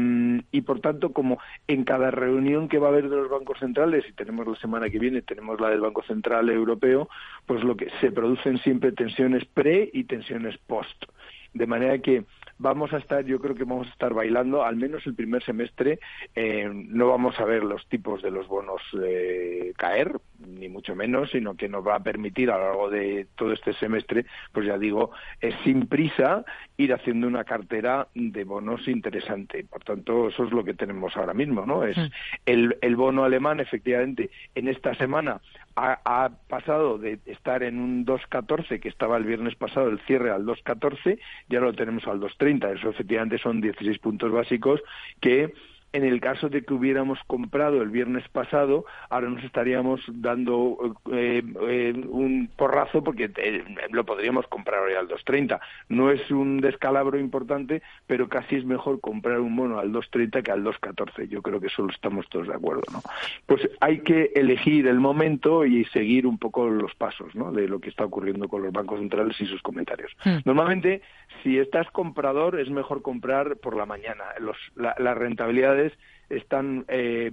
[0.62, 4.12] por tanto como en cada reunión que va a haber de los bancos centrales y
[4.12, 7.08] tenemos la semana que viene tenemos la del Banco Central Europeo,
[7.46, 11.04] pues lo que se producen siempre tensiones pre y tensiones post.
[11.52, 12.24] De manera que
[12.64, 16.00] vamos a estar, yo creo que vamos a estar bailando, al menos el primer semestre,
[16.34, 21.30] eh, no vamos a ver los tipos de los bonos eh, caer, ni mucho menos,
[21.30, 24.78] sino que nos va a permitir a lo largo de todo este semestre, pues ya
[24.78, 25.10] digo,
[25.42, 26.42] es sin prisa
[26.78, 29.64] ir haciendo una cartera de bonos interesante.
[29.64, 31.84] Por tanto, eso es lo que tenemos ahora mismo, ¿no?
[31.84, 32.08] Es mm.
[32.46, 35.42] el, el bono alemán, efectivamente, en esta semana
[35.76, 40.30] ha, ha, pasado de estar en un 2.14 que estaba el viernes pasado el cierre
[40.30, 41.18] al 2.14
[41.48, 44.80] ya lo tenemos al 2.30 eso efectivamente son 16 puntos básicos
[45.20, 45.52] que
[45.94, 51.40] en el caso de que hubiéramos comprado el viernes pasado, ahora nos estaríamos dando eh,
[51.68, 55.60] eh, un porrazo porque eh, lo podríamos comprar hoy al 2.30.
[55.88, 60.50] No es un descalabro importante, pero casi es mejor comprar un mono al 2.30 que
[60.50, 61.28] al 2.14.
[61.28, 63.00] Yo creo que eso lo estamos todos de acuerdo, ¿no?
[63.46, 67.52] Pues hay que elegir el momento y seguir un poco los pasos, ¿no?
[67.52, 70.10] De lo que está ocurriendo con los bancos centrales y sus comentarios.
[70.24, 70.38] Hmm.
[70.44, 71.02] Normalmente,
[71.44, 74.24] si estás comprador, es mejor comprar por la mañana.
[74.40, 75.83] Los, las rentabilidades
[76.28, 77.30] están eh,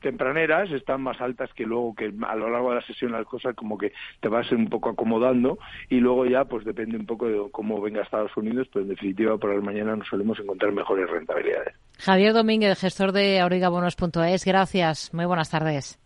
[0.00, 3.54] tempraneras están más altas que luego que a lo largo de la sesión las cosas
[3.54, 7.50] como que te vas un poco acomodando y luego ya pues depende un poco de
[7.50, 11.74] cómo venga Estados Unidos, pero en definitiva por la mañana nos solemos encontrar mejores rentabilidades.
[11.98, 15.98] Javier Domínguez, gestor de aurigabonos.es, gracias, muy buenas tardes.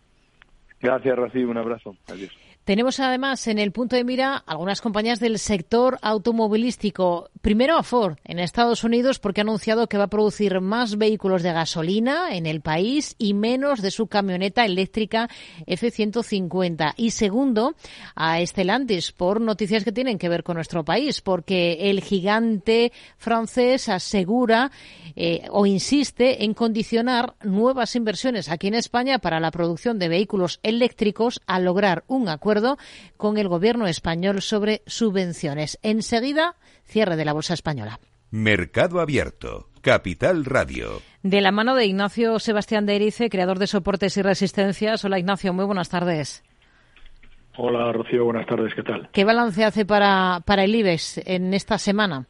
[0.80, 1.94] Gracias, Rocío, un abrazo.
[2.08, 2.39] Adiós.
[2.64, 7.30] Tenemos además en el punto de mira algunas compañías del sector automovilístico.
[7.40, 11.42] Primero a Ford en Estados Unidos porque ha anunciado que va a producir más vehículos
[11.42, 15.28] de gasolina en el país y menos de su camioneta eléctrica
[15.66, 16.92] F-150.
[16.96, 17.74] Y segundo
[18.14, 23.88] a Stellantis por noticias que tienen que ver con nuestro país porque el gigante francés
[23.88, 24.70] asegura
[25.16, 30.60] eh, o insiste en condicionar nuevas inversiones aquí en España para la producción de vehículos
[30.62, 32.49] eléctricos al lograr un acuerdo
[33.16, 35.78] con el gobierno español sobre subvenciones.
[35.82, 38.00] Enseguida, cierre de la bolsa española.
[38.30, 41.02] Mercado Abierto, Capital Radio.
[41.22, 45.04] De la mano de Ignacio Sebastián de Erice, creador de Soportes y Resistencias.
[45.04, 46.44] Hola Ignacio, muy buenas tardes.
[47.56, 49.08] Hola Rocío, buenas tardes, ¿qué tal?
[49.12, 52.26] ¿Qué balance hace para, para el IBEX en esta semana?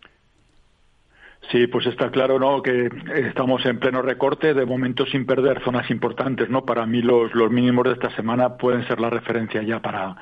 [1.51, 2.63] Sí, pues está claro, ¿no?
[2.63, 6.65] Que estamos en pleno recorte, de momento sin perder zonas importantes, ¿no?
[6.65, 10.15] Para mí los, los mínimos de esta semana pueden ser la referencia ya para,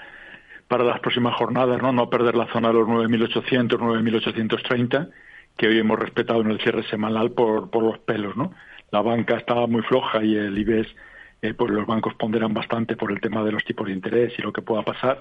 [0.68, 1.92] para las próximas jornadas, ¿no?
[1.92, 5.10] No perder la zona de los 9.800, 9.830,
[5.58, 8.54] que hoy hemos respetado en el cierre semanal por, por los pelos, ¿no?
[8.90, 10.88] La banca estaba muy floja y el IBEX,
[11.42, 14.42] eh, pues los bancos ponderan bastante por el tema de los tipos de interés y
[14.42, 15.20] lo que pueda pasar.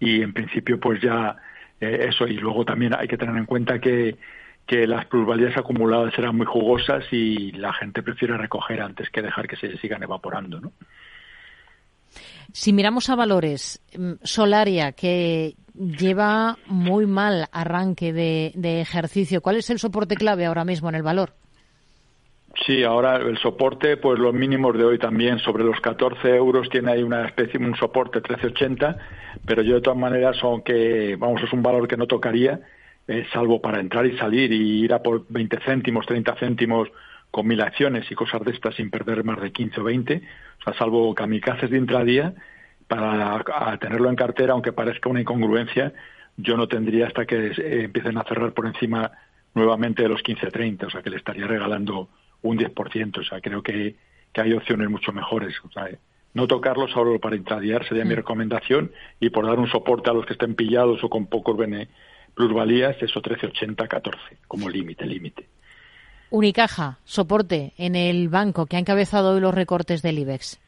[0.00, 1.36] Y en principio, pues ya
[1.80, 2.26] eh, eso.
[2.26, 4.16] Y luego también hay que tener en cuenta que
[4.66, 9.46] que las plusvalías acumuladas eran muy jugosas y la gente prefiere recoger antes que dejar
[9.46, 10.72] que se sigan evaporando, ¿no?
[12.52, 19.56] Si miramos a valores, mm, Solaria, que lleva muy mal arranque de, de, ejercicio, ¿cuál
[19.56, 21.32] es el soporte clave ahora mismo en el valor?
[22.64, 26.92] Sí, ahora el soporte, pues los mínimos de hoy también, sobre los 14 euros tiene
[26.92, 28.96] ahí una especie, un soporte 13,80,
[29.44, 32.60] pero yo de todas maneras, aunque, vamos, es un valor que no tocaría,
[33.06, 36.88] eh, salvo para entrar y salir y ir a por 20 céntimos, 30 céntimos
[37.30, 40.22] con mil acciones y cosas de estas sin perder más de 15 o 20,
[40.60, 42.34] o sea, salvo kamikazes de intradía,
[42.86, 45.92] para tenerlo en cartera, aunque parezca una incongruencia,
[46.36, 49.10] yo no tendría hasta que eh, empiecen a cerrar por encima
[49.54, 52.08] nuevamente de los 15-30, o sea, que le estaría regalando
[52.42, 53.96] un 10%, o sea, creo que,
[54.32, 55.88] que hay opciones mucho mejores, o sea,
[56.34, 58.16] no tocarlo solo para intradiar sería mi mm.
[58.16, 61.88] recomendación y por dar un soporte a los que estén pillados o con pocos bene
[62.34, 64.16] plusvalías, eso 13,80-14
[64.46, 65.48] como límite, límite.
[66.30, 70.60] Unicaja, soporte en el banco que ha encabezado hoy los recortes del IBEX.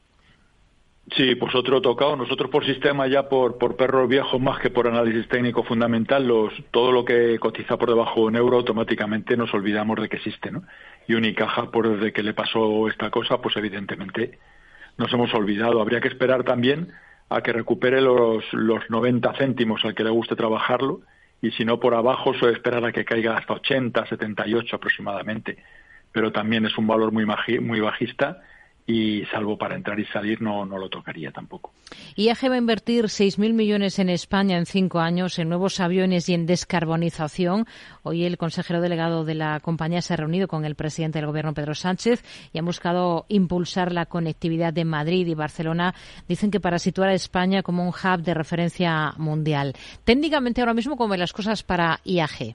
[1.14, 2.16] Sí, pues otro tocado.
[2.16, 6.52] Nosotros por sistema ya por, por perros viejos más que por análisis técnico fundamental, los,
[6.72, 10.50] todo lo que cotiza por debajo de un euro automáticamente nos olvidamos de que existe,
[10.50, 10.64] ¿no?
[11.06, 14.38] Y Unicaja, por desde que le pasó esta cosa, pues evidentemente
[14.98, 15.80] nos hemos olvidado.
[15.80, 16.92] Habría que esperar también
[17.28, 21.02] a que recupere los, los 90 céntimos al que le guste trabajarlo
[21.42, 25.58] y si no por abajo suele esperar a que caiga hasta 80, 78 aproximadamente.
[26.12, 27.26] Pero también es un valor muy,
[27.60, 28.42] muy bajista
[28.86, 31.72] y salvo para entrar y salir no, no lo tocaría tampoco.
[32.14, 36.34] IAG va a invertir 6.000 millones en España en cinco años en nuevos aviones y
[36.34, 37.66] en descarbonización.
[38.04, 41.52] Hoy el consejero delegado de la compañía se ha reunido con el presidente del Gobierno,
[41.52, 42.22] Pedro Sánchez,
[42.52, 45.94] y han buscado impulsar la conectividad de Madrid y Barcelona.
[46.28, 49.72] Dicen que para situar a España como un hub de referencia mundial.
[50.04, 52.54] Técnicamente ahora mismo, ¿cómo ven las cosas para IAG?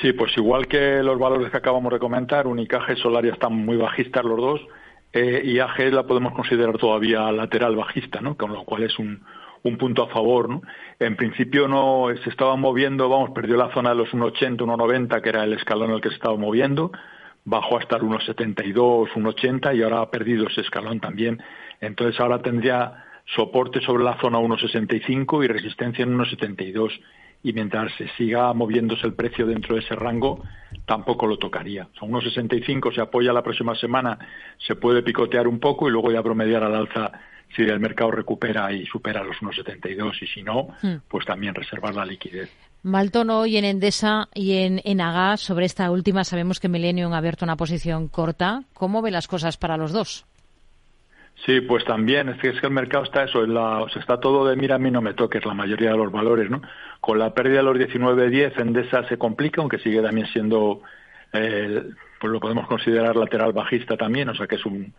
[0.00, 3.76] Sí, pues igual que los valores que acabamos de comentar, Unicaja y Solaria están muy
[3.76, 4.60] bajistas los dos
[5.14, 8.36] eh, y AG la podemos considerar todavía lateral bajista, ¿no?
[8.36, 9.22] Con lo cual es un,
[9.62, 10.62] un punto a favor, ¿no?
[10.98, 15.28] En principio no se estaba moviendo, vamos, perdió la zona de los 1,80, 1,90, que
[15.28, 16.92] era el escalón en el que se estaba moviendo,
[17.44, 21.42] bajó hasta el 1,72, 1,80 y ahora ha perdido ese escalón también.
[21.80, 27.00] Entonces ahora tendría soporte sobre la zona 1,65 y resistencia en 1,72
[27.42, 30.42] y mientras se siga moviéndose el precio dentro de ese rango,
[30.86, 31.88] tampoco lo tocaría.
[31.98, 34.18] Son unos 65, se apoya la próxima semana,
[34.66, 37.12] se puede picotear un poco y luego ya promediar al alza
[37.54, 41.02] si el mercado recupera y supera los 1,72 y si no, hmm.
[41.06, 42.50] pues también reservar la liquidez.
[42.82, 45.40] Mal tono hoy en Endesa y en Enagás.
[45.40, 48.64] Sobre esta última sabemos que Millennium ha abierto una posición corta.
[48.72, 50.26] ¿Cómo ve las cosas para los dos?
[51.44, 54.00] Sí, pues también, es que, es que el mercado está eso, en la, o sea,
[54.00, 56.62] está todo de mira a mí no me toques, la mayoría de los valores, ¿no?
[57.00, 60.80] Con la pérdida de los 19.10, Endesa se complica, aunque sigue también siendo,
[61.32, 61.82] eh,
[62.20, 64.94] pues lo podemos considerar lateral bajista también, o sea que es un,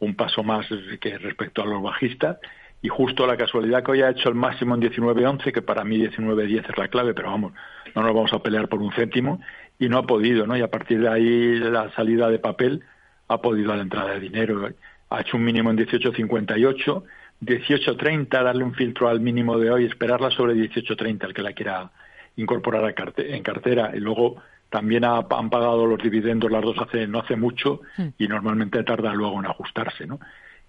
[0.00, 0.66] un paso más
[1.00, 2.38] que respecto a los bajistas.
[2.82, 5.98] Y justo la casualidad que hoy ha hecho el máximo en 19.11, que para mí
[5.98, 7.52] 19.10 es la clave, pero vamos,
[7.94, 9.40] no nos vamos a pelear por un céntimo,
[9.78, 10.56] y no ha podido, ¿no?
[10.56, 12.84] Y a partir de ahí la salida de papel
[13.28, 14.68] ha podido a la entrada de dinero
[15.10, 17.02] ha hecho un mínimo en 18.58,
[17.40, 21.90] 18.30, darle un filtro al mínimo de hoy, esperarla sobre 18.30, el que la quiera
[22.36, 23.92] incorporar a en cartera.
[23.94, 28.08] Y luego también han pagado los dividendos las dos hace no hace mucho hmm.
[28.18, 30.18] y normalmente tarda luego en ajustarse, ¿no?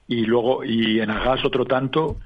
[0.08, 2.20] Y luego, y en Agas otro tanto,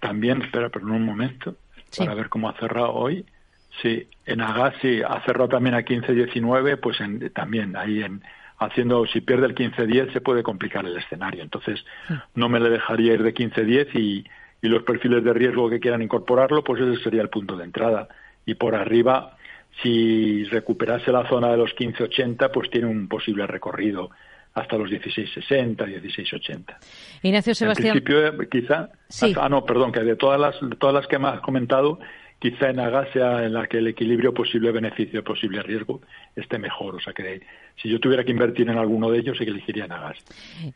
[0.00, 1.54] también, espera, pero en un momento,
[1.96, 3.24] para ver cómo ha cerrado hoy.
[3.80, 8.22] Sí, en Agas sí, ha cerrado también a 15.19, pues en, también ahí en
[8.58, 11.42] haciendo, si pierde el 15-10 se puede complicar el escenario.
[11.42, 11.84] Entonces,
[12.34, 14.24] no me le dejaría ir de 15-10 y,
[14.62, 18.08] y los perfiles de riesgo que quieran incorporarlo, pues ese sería el punto de entrada.
[18.46, 19.36] Y por arriba,
[19.82, 24.10] si recuperase la zona de los 15-80, pues tiene un posible recorrido
[24.54, 26.76] hasta los 16.60, 16.80.
[27.22, 27.96] Ignacio Sebastián.
[27.96, 28.88] En principio, quizá.
[29.40, 31.98] Ah, no, perdón, que de todas las, de todas las que me has comentado,
[32.38, 36.02] quizá en AGA sea en la que el equilibrio posible beneficio, posible riesgo
[36.36, 36.94] esté mejor.
[36.94, 37.42] O sea que
[37.76, 40.18] si yo tuviera que invertir en alguno de ellos, sí que elegiría en AGAS.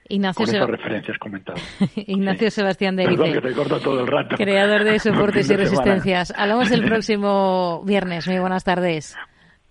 [0.09, 1.63] Ignacio Con esas referencias comentadas.
[1.97, 4.37] Ignacio Sebastián de Perdón, que te corto todo el rato.
[4.37, 6.35] Creador de soportes y resistencias.
[6.37, 8.27] Hablamos el próximo viernes.
[8.27, 9.17] Muy buenas tardes.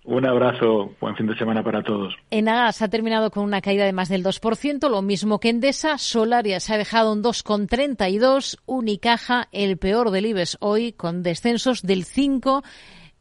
[0.08, 2.16] Un abrazo, buen fin de semana para todos.
[2.32, 5.98] Enagas ha terminado con una caída de más del 2%, lo mismo que Endesa.
[5.98, 8.58] Solaria se ha dejado un 2,32.
[8.66, 12.64] Unicaja, el peor del IBEX hoy, con descensos del 5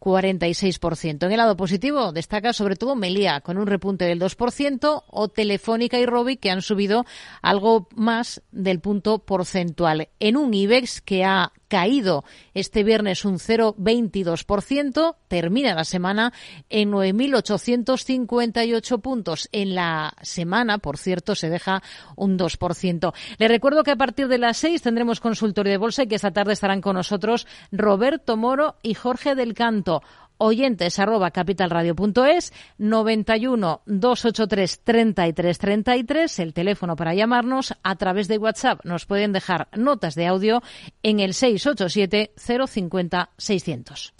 [0.06, 1.26] 46%.
[1.26, 5.98] En el lado positivo destaca sobre todo Melia con un repunte del 2% o Telefónica
[5.98, 7.04] y Robi que han subido
[7.42, 10.08] algo más del punto porcentual.
[10.20, 16.32] En un IBEX que ha caído este viernes un 0,22%, termina la semana
[16.68, 19.48] en 9.858 puntos.
[19.52, 21.82] En la semana, por cierto, se deja
[22.16, 23.12] un 2%.
[23.38, 26.32] Le recuerdo que a partir de las 6 tendremos consultorio de bolsa y que esta
[26.32, 30.02] tarde estarán con nosotros Roberto Moro y Jorge del Canto
[30.38, 37.74] oyentes arroba capitalradio.es 91 283 33 33 el teléfono para llamarnos.
[37.82, 40.62] A través de WhatsApp nos pueden dejar notas de audio
[41.02, 44.14] en el 687 050 600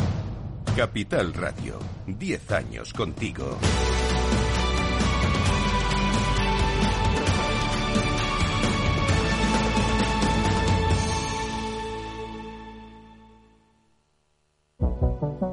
[0.76, 3.58] Capital Radio 10 años contigo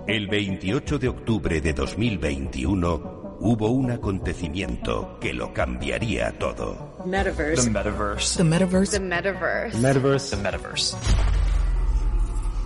[0.05, 6.97] El 28 de octubre de 2021 hubo un acontecimiento que lo cambiaría todo.
[7.05, 7.63] Metaverse.
[7.63, 8.37] The metaverse.
[8.37, 8.91] The metaverse.
[8.91, 9.77] The metaverse.
[9.77, 10.35] metaverse.
[10.35, 10.97] The metaverse.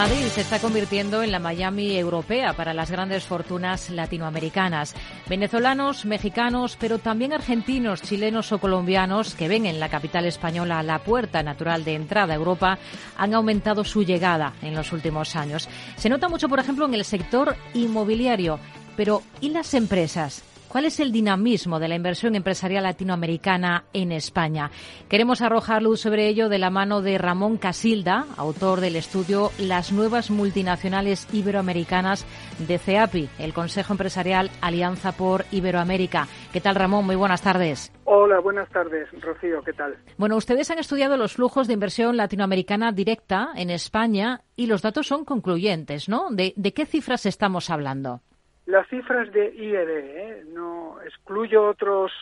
[0.00, 4.94] Madrid se está convirtiendo en la Miami europea para las grandes fortunas latinoamericanas.
[5.28, 11.00] Venezolanos, mexicanos, pero también argentinos, chilenos o colombianos que ven en la capital española la
[11.00, 12.78] puerta natural de entrada a Europa
[13.18, 15.68] han aumentado su llegada en los últimos años.
[15.96, 18.58] Se nota mucho, por ejemplo, en el sector inmobiliario.
[18.96, 20.49] Pero ¿y las empresas?
[20.70, 24.70] ¿Cuál es el dinamismo de la inversión empresarial latinoamericana en España?
[25.08, 29.90] Queremos arrojar luz sobre ello de la mano de Ramón Casilda, autor del estudio Las
[29.90, 32.24] nuevas multinacionales iberoamericanas
[32.60, 36.28] de CEAPI, el Consejo Empresarial Alianza por Iberoamérica.
[36.52, 37.04] ¿Qué tal, Ramón?
[37.04, 37.92] Muy buenas tardes.
[38.04, 39.64] Hola, buenas tardes, Rocío.
[39.64, 39.96] ¿Qué tal?
[40.18, 45.08] Bueno, ustedes han estudiado los flujos de inversión latinoamericana directa en España y los datos
[45.08, 46.28] son concluyentes, ¿no?
[46.30, 48.20] ¿De, de qué cifras estamos hablando?
[48.70, 50.44] Las cifras de IED, ¿eh?
[50.46, 52.12] no excluyo otros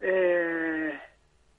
[0.00, 0.92] eh,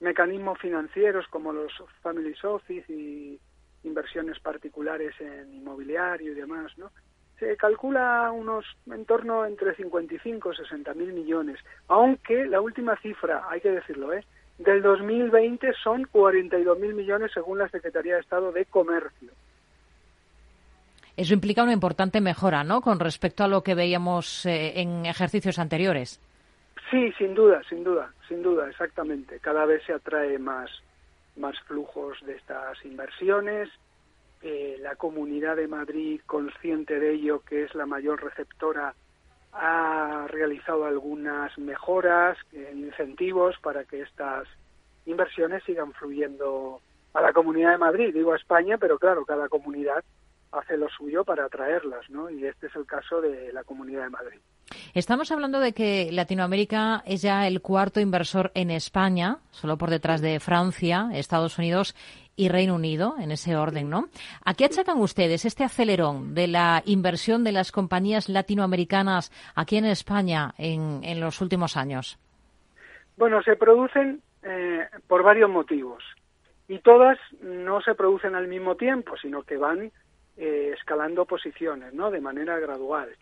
[0.00, 3.40] mecanismos financieros como los family office y
[3.82, 6.90] inversiones particulares en inmobiliario y demás, ¿no?
[7.38, 11.58] Se calcula unos en torno entre 55 y 60 mil millones,
[11.88, 14.22] aunque la última cifra, hay que decirlo, ¿eh?
[14.58, 19.30] del 2020 son 42 mil millones según la Secretaría de Estado de Comercio.
[21.20, 22.80] Eso implica una importante mejora, ¿no?
[22.80, 26.18] Con respecto a lo que veíamos eh, en ejercicios anteriores.
[26.90, 29.38] Sí, sin duda, sin duda, sin duda, exactamente.
[29.38, 30.70] Cada vez se atrae más,
[31.36, 33.68] más flujos de estas inversiones.
[34.40, 38.94] Eh, la Comunidad de Madrid, consciente de ello, que es la mayor receptora,
[39.52, 44.48] ha realizado algunas mejoras, eh, incentivos para que estas
[45.04, 46.80] inversiones sigan fluyendo
[47.12, 50.02] a la Comunidad de Madrid, digo a España, pero claro, cada comunidad
[50.52, 52.30] hace lo suyo para atraerlas, ¿no?
[52.30, 54.40] Y este es el caso de la Comunidad de Madrid.
[54.94, 60.20] Estamos hablando de que Latinoamérica es ya el cuarto inversor en España, solo por detrás
[60.20, 61.94] de Francia, Estados Unidos
[62.36, 64.08] y Reino Unido, en ese orden, ¿no?
[64.44, 69.84] ¿A qué achacan ustedes este acelerón de la inversión de las compañías latinoamericanas aquí en
[69.84, 72.18] España en, en los últimos años?
[73.16, 76.02] Bueno, se producen eh, por varios motivos
[76.68, 79.92] y todas no se producen al mismo tiempo, sino que van
[80.42, 82.10] eh, escalando posiciones, ¿no?
[82.10, 83.14] De manera gradual.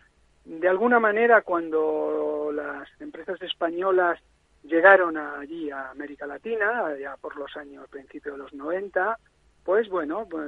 [0.45, 4.21] De alguna manera, cuando las empresas españolas
[4.63, 9.19] llegaron allí a América Latina, ya por los años, principios de los 90,
[9.65, 10.47] pues bueno, pues,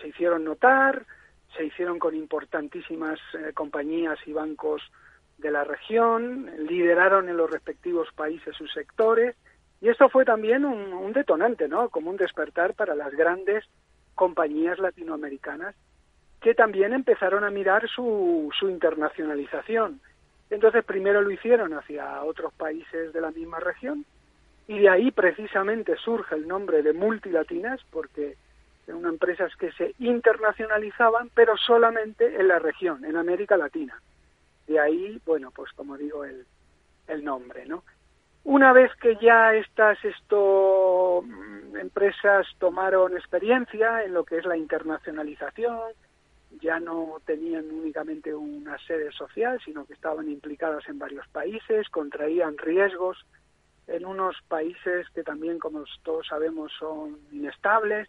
[0.00, 1.06] se hicieron notar,
[1.56, 4.82] se hicieron con importantísimas eh, compañías y bancos
[5.38, 9.36] de la región, lideraron en los respectivos países sus sectores,
[9.80, 11.88] y esto fue también un, un detonante, ¿no?
[11.88, 13.64] Como un despertar para las grandes
[14.16, 15.76] compañías latinoamericanas
[16.40, 20.00] que también empezaron a mirar su, su internacionalización.
[20.48, 24.04] Entonces primero lo hicieron hacia otros países de la misma región
[24.66, 28.36] y de ahí precisamente surge el nombre de multilatinas porque
[28.86, 34.00] eran empresas que se internacionalizaban pero solamente en la región, en América Latina.
[34.66, 36.46] De ahí, bueno, pues como digo, el,
[37.06, 37.84] el nombre, ¿no?
[38.44, 44.56] Una vez que ya estas esto, mm, empresas tomaron experiencia en lo que es la
[44.56, 45.92] internacionalización,
[46.60, 52.58] ya no tenían únicamente una sede social, sino que estaban implicadas en varios países, contraían
[52.58, 53.24] riesgos
[53.86, 58.08] en unos países que también, como todos sabemos, son inestables,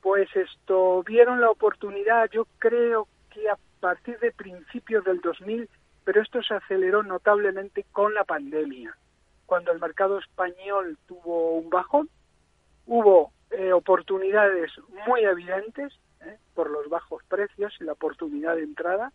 [0.00, 5.68] pues esto vieron la oportunidad, yo creo que a partir de principios del 2000,
[6.04, 8.96] pero esto se aceleró notablemente con la pandemia.
[9.46, 12.08] Cuando el mercado español tuvo un bajón,
[12.86, 14.72] hubo eh, oportunidades
[15.06, 15.92] muy evidentes
[16.24, 16.38] ¿eh?
[16.54, 19.12] por los bajos precios y la oportunidad de entrada,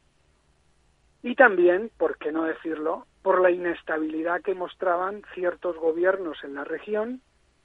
[1.24, 6.64] y también, por qué no decirlo, por la inestabilidad que mostraban ciertos gobiernos en la
[6.64, 7.22] región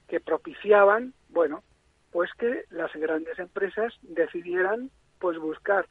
[0.09, 1.62] que propiciaban, bueno,
[2.11, 5.86] pues que las grandes empresas decidieran pues buscar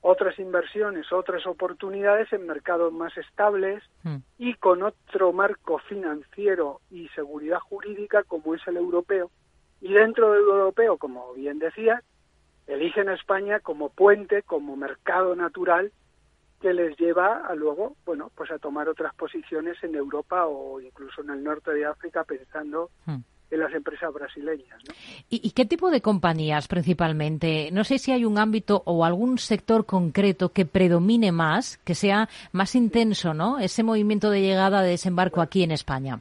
[0.00, 4.16] otras inversiones, otras oportunidades en mercados más estables mm.
[4.38, 9.30] y con otro marco financiero y seguridad jurídica como es el europeo.
[9.80, 12.02] Y dentro del europeo, como bien decía,
[12.68, 15.90] eligen a España como puente, como mercado natural
[16.60, 21.22] que les lleva a luego, bueno, pues a tomar otras posiciones en Europa o incluso
[21.22, 23.16] en el norte de África pensando hmm.
[23.50, 24.82] en las empresas brasileñas.
[25.30, 27.70] ¿Y, qué tipo de compañías principalmente?
[27.72, 32.28] No sé si hay un ámbito o algún sector concreto que predomine más, que sea
[32.52, 33.60] más intenso, ¿no?
[33.60, 36.20] Ese movimiento de llegada de desembarco aquí en España.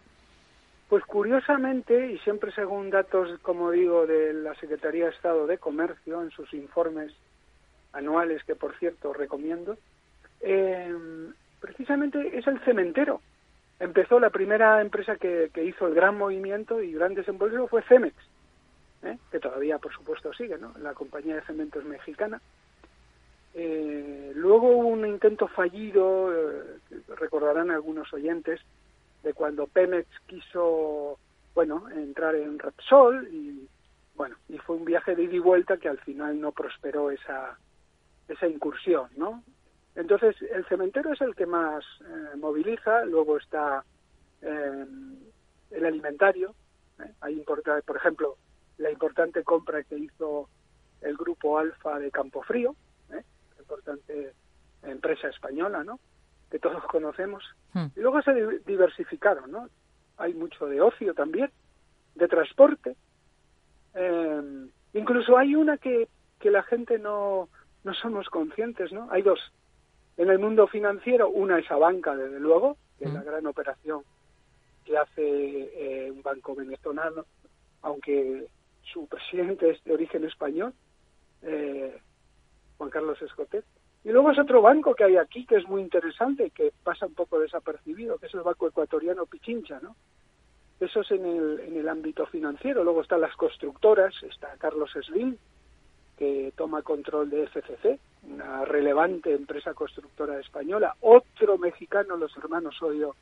[0.90, 6.22] Pues curiosamente, y siempre según datos, como digo, de la Secretaría de Estado de Comercio,
[6.22, 7.12] en sus informes
[7.92, 9.78] anuales, que por cierto recomiendo,
[10.40, 10.96] eh,
[11.60, 13.22] precisamente es el cementero.
[13.80, 18.16] Empezó la primera empresa que, hizo el gran movimiento y gran desembolso fue Cemex,
[19.04, 19.18] ¿eh?
[19.30, 20.74] que todavía por supuesto sigue, ¿no?
[20.80, 22.42] La compañía de cementos mexicana.
[23.54, 26.32] Eh, luego hubo un intento fallido,
[27.20, 28.62] recordarán algunos oyentes,
[29.28, 31.20] de cuando Pemex quiso,
[31.54, 33.68] bueno, entrar en Repsol y,
[34.16, 37.58] bueno, y fue un viaje de ida y vuelta que al final no prosperó esa,
[38.30, 39.44] esa incursión, ¿no?
[39.96, 43.84] Entonces, el cementerio es el que más eh, moviliza, luego está
[44.42, 44.86] eh,
[45.72, 46.56] el alimentario,
[47.00, 47.12] ¿eh?
[47.20, 48.38] hay por ejemplo,
[48.78, 50.48] la importante compra que hizo
[51.02, 52.76] el grupo Alfa de Campofrío,
[53.12, 53.24] ¿eh?
[53.60, 54.34] importante
[54.84, 56.00] empresa española, ¿no?
[56.50, 57.43] Que todos conocemos.
[57.74, 57.88] Hmm.
[57.95, 58.34] Y luego se
[58.66, 59.70] diversificaron, ¿no?
[60.18, 61.52] Hay mucho de ocio también,
[62.16, 62.95] de transporte.
[63.93, 66.08] Eh, incluso hay una que,
[66.39, 67.50] que la gente no,
[67.84, 69.08] no somos conscientes, ¿no?
[69.12, 69.39] Hay dos.
[70.18, 73.26] En el mundo financiero, una es a banca, desde luego, que es la hmm.
[73.26, 74.02] gran operación
[74.88, 77.26] que hace eh, un banco venezolano,
[77.82, 78.48] aunque
[78.93, 80.74] su presidente es de origen español,
[81.41, 82.00] eh,
[82.78, 83.66] Juan Carlos Escotet.
[84.04, 87.14] Y luego es otro banco que hay aquí que es muy interesante, que pasa un
[87.14, 89.95] poco desapercibido, que es el Banco Ecuatoriano Pichincha, ¿no?
[90.80, 92.84] Eso es en el, en el ámbito financiero.
[92.84, 95.36] Luego están las constructoras, está Carlos Slim,
[96.18, 100.95] que toma control de FCC, una relevante empresa constructora española.
[101.02, 103.16] Otro mexicano, los hermanos Odio.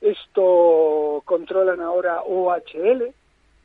[0.00, 3.14] Esto controlan ahora OHL,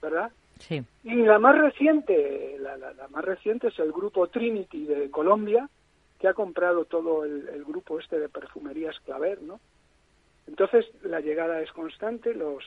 [0.01, 0.32] ¿verdad?
[0.59, 0.84] Sí.
[1.03, 5.70] Y la más reciente, la, la, más reciente es el grupo Trinity de Colombia,
[6.20, 9.59] que ha comprado todo el, grupo este de perfumerías Claver, ¿no?
[10.47, 12.63] Entonces la llegada es constante, los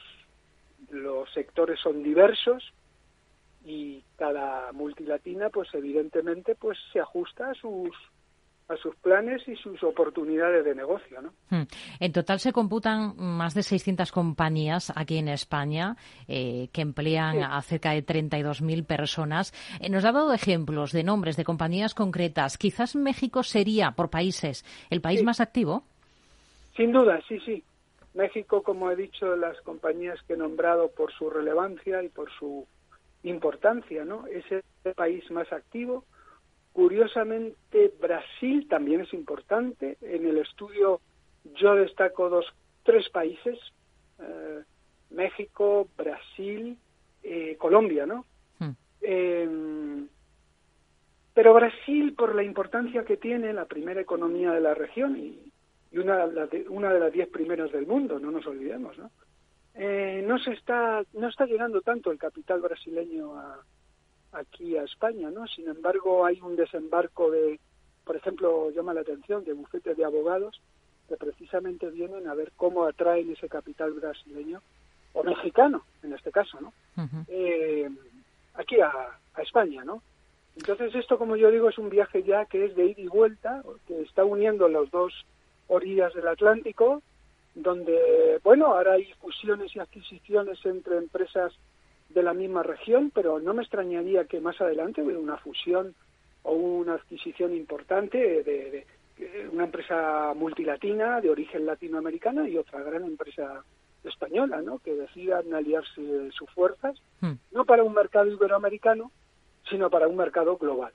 [0.91, 2.73] los sectores son diversos
[3.65, 7.91] y cada multilatina, pues evidentemente, pues se ajusta a sus
[8.73, 11.21] a sus planes y sus oportunidades de negocio.
[11.21, 11.33] ¿no?
[11.51, 11.67] Hmm.
[12.01, 15.97] En total se computan más de 600 compañías aquí en España
[16.29, 17.43] eh, que emplean sí.
[17.49, 19.53] a cerca de 32.000 personas.
[19.81, 22.59] Eh, nos ha dado ejemplos de nombres de compañías concretas.
[22.59, 25.25] Quizás México sería, por países, el país sí.
[25.25, 25.85] más activo.
[26.77, 27.63] Sin duda, sí, sí.
[28.15, 32.67] México, como he dicho, las compañías que he nombrado por su relevancia y por su
[33.23, 34.27] importancia, ¿no?
[34.27, 36.05] Es el país más activo.
[36.73, 39.99] Curiosamente, Brasil también es importante.
[40.01, 41.01] En el estudio
[41.57, 42.47] yo destaco dos,
[42.83, 43.59] tres países:
[44.19, 44.63] eh,
[45.11, 46.79] México, Brasil,
[47.23, 48.25] eh, Colombia, ¿no?
[49.05, 50.07] Eh,
[51.35, 55.41] pero Brasil, por la importancia que tiene, la primera economía de la región y,
[55.91, 59.11] y una, de, una de las diez primeras del mundo, no nos olvidemos, ¿no?
[59.75, 63.59] Eh, no se está no está llegando tanto el capital brasileño a,
[64.33, 65.47] aquí a España, ¿no?
[65.47, 67.59] Sin embargo, hay un desembarco de,
[68.05, 70.61] por ejemplo, llama la atención de bufetes de abogados
[71.09, 74.63] que precisamente vienen a ver cómo atraen ese capital brasileño
[75.13, 76.73] o mexicano, en este caso, ¿no?
[76.97, 77.25] Uh -huh.
[77.29, 77.91] eh,
[78.55, 78.91] aquí a,
[79.35, 80.03] a España, ¿no?
[80.57, 83.63] Entonces esto, como yo digo, es un viaje ya que es de ida y vuelta,
[83.87, 85.13] que está uniendo las dos
[85.69, 87.03] orillas del Atlántico,
[87.55, 91.53] donde, bueno, ahora hay fusiones y adquisiciones entre empresas
[92.13, 95.95] de la misma región, pero no me extrañaría que más adelante hubiera una fusión
[96.43, 98.87] o una adquisición importante de, de,
[99.19, 103.65] de una empresa multilatina de origen latinoamericana y otra gran empresa
[104.05, 104.79] española, ¿no?
[104.79, 107.33] Que decidan aliarse sus fuerzas, hmm.
[107.53, 109.13] no para un mercado iberoamericano,
[109.69, 110.93] sino para un mercado global.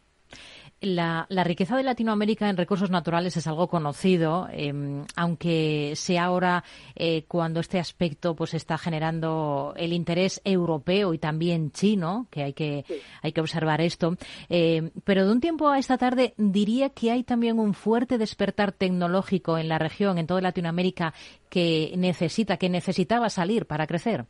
[0.79, 4.71] La, la, riqueza de Latinoamérica en recursos naturales es algo conocido, eh,
[5.15, 6.63] aunque sea ahora
[6.95, 12.53] eh, cuando este aspecto pues está generando el interés europeo y también chino, que hay
[12.53, 12.95] que, sí.
[13.23, 14.17] hay que observar esto.
[14.49, 18.71] Eh, pero de un tiempo a esta tarde diría que hay también un fuerte despertar
[18.71, 21.15] tecnológico en la región, en toda Latinoamérica,
[21.49, 24.25] que necesita, que necesitaba salir para crecer.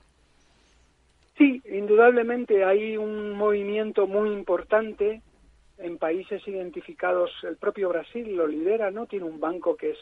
[1.37, 5.21] Sí, indudablemente hay un movimiento muy importante
[5.78, 9.05] en países identificados, el propio Brasil lo lidera, ¿no?
[9.05, 9.97] Tiene un banco que es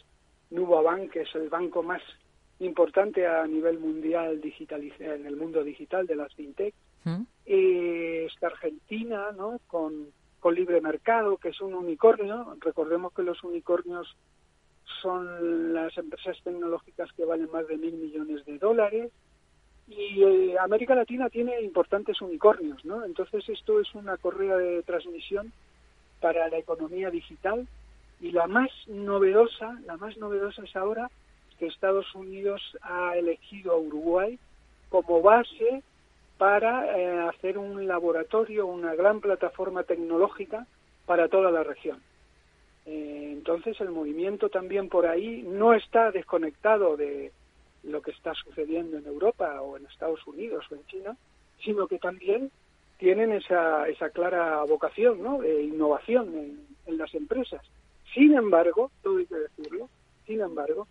[0.51, 2.01] Nubank, que es el banco más
[2.59, 6.73] importante a nivel mundial digital, en el mundo digital de las fintech.
[7.03, 7.21] ¿Mm?
[7.45, 9.59] Eh, está Argentina, ¿no?
[9.67, 10.07] Con,
[10.39, 12.55] con libre mercado, que es un unicornio.
[12.61, 14.15] Recordemos que los unicornios
[15.01, 19.11] son las empresas tecnológicas que valen más de mil millones de dólares.
[19.87, 23.05] Y eh, América Latina tiene importantes unicornios, ¿no?
[23.05, 25.51] Entonces esto es una correa de transmisión
[26.19, 27.67] para la economía digital
[28.21, 31.09] y la más novedosa, la más novedosa es ahora
[31.59, 34.39] que Estados Unidos ha elegido a Uruguay
[34.89, 35.83] como base
[36.37, 40.67] para eh, hacer un laboratorio, una gran plataforma tecnológica
[41.05, 42.01] para toda la región.
[42.85, 47.31] Eh, entonces el movimiento también por ahí no está desconectado de
[47.83, 51.17] lo que está sucediendo en Europa o en Estados Unidos o en China,
[51.63, 52.51] sino que también
[52.97, 55.39] tienen esa, esa clara vocación ¿no?
[55.39, 57.61] de innovación en, en las empresas.
[58.13, 59.89] Sin embargo, todo hay que decirlo,
[60.25, 60.87] sin embargo,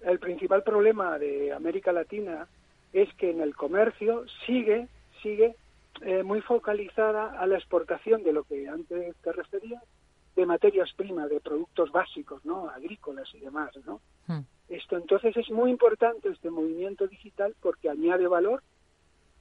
[0.00, 2.46] el principal problema de América Latina
[2.92, 4.88] es que en el comercio sigue,
[5.22, 5.54] sigue
[6.02, 9.82] eh, muy focalizada a la exportación de lo que antes te refería,
[10.36, 12.68] de materias primas, de productos básicos, ¿no?
[12.68, 14.00] agrícolas y demás, ¿no?
[14.26, 14.40] Hmm.
[14.68, 18.62] Esto entonces es muy importante este movimiento digital porque añade valor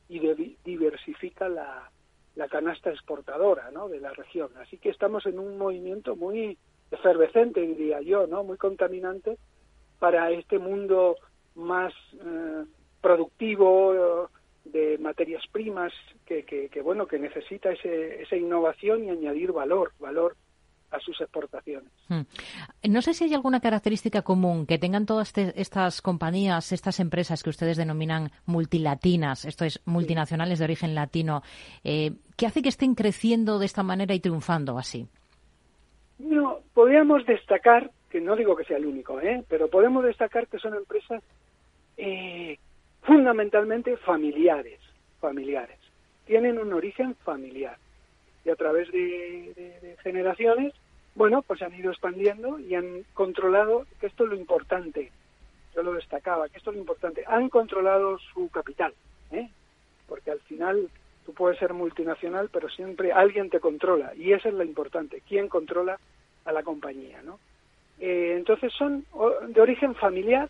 [0.09, 1.89] y de, diversifica la,
[2.39, 3.89] la canasta exportadora ¿no?
[3.89, 4.49] de la región.
[4.61, 6.57] Así que estamos en un movimiento muy
[6.89, 8.45] efervescente, diría yo, ¿no?
[8.45, 9.37] muy contaminante
[9.99, 11.17] para este mundo
[11.55, 12.63] más eh,
[13.01, 14.27] productivo eh,
[14.63, 15.91] de materias primas
[16.25, 20.37] que, que, que, bueno que necesita ese, esa innovación y añadir valor, valor
[20.91, 21.91] a sus exportaciones.
[22.07, 22.21] Hmm.
[22.89, 27.49] No sé si hay alguna característica común que tengan todas estas compañías, estas empresas que
[27.49, 31.43] ustedes denominan multilatinas, esto es, multinacionales de origen latino,
[31.83, 35.09] eh, que hace que estén creciendo de esta manera y triunfando así.
[36.19, 39.43] No, podríamos destacar, que no digo que sea el único, ¿eh?
[39.49, 41.21] pero podemos destacar que son empresas
[41.97, 42.57] eh,
[43.01, 44.79] fundamentalmente familiares,
[45.19, 45.77] familiares.
[46.25, 47.77] Tienen un origen familiar
[48.45, 50.73] y a través de, generaciones,
[51.15, 55.11] bueno, pues han ido expandiendo y han controlado, que esto es lo importante,
[55.75, 58.93] yo lo destacaba, que esto es lo importante, han controlado su capital,
[59.31, 59.49] ¿eh?
[60.07, 60.89] porque al final
[61.25, 65.47] tú puedes ser multinacional, pero siempre alguien te controla y eso es lo importante, quién
[65.47, 65.99] controla
[66.45, 67.39] a la compañía, ¿no?
[67.99, 69.05] Eh, entonces son
[69.49, 70.49] de origen familiar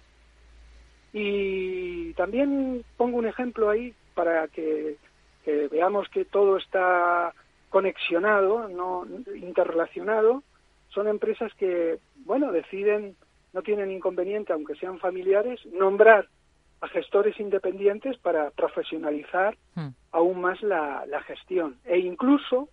[1.12, 4.98] y también pongo un ejemplo ahí para que
[5.72, 7.34] veamos que todo está
[7.70, 10.44] conexionado, no interrelacionado,
[10.90, 13.16] son empresas que, bueno, deciden,
[13.54, 16.28] no tienen inconveniente, aunque sean familiares, nombrar
[16.82, 19.90] a gestores independientes para profesionalizar hmm.
[20.12, 21.78] aún más la, gestión.
[21.86, 22.70] E incluso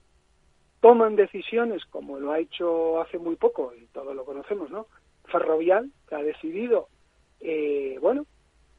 [0.80, 4.86] toman decisiones, como lo ha hecho hace muy poco, y todos lo conocemos, ¿no?
[5.24, 6.88] Ferrovial, que ha decidido,
[7.40, 8.26] eh, bueno,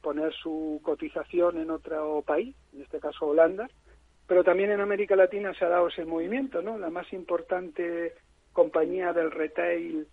[0.00, 3.68] poner su cotización en otro país, en este caso Holanda,
[4.26, 6.78] pero también en América Latina se ha dado ese movimiento, ¿no?
[6.78, 8.14] La más importante
[8.52, 10.06] compañía del retail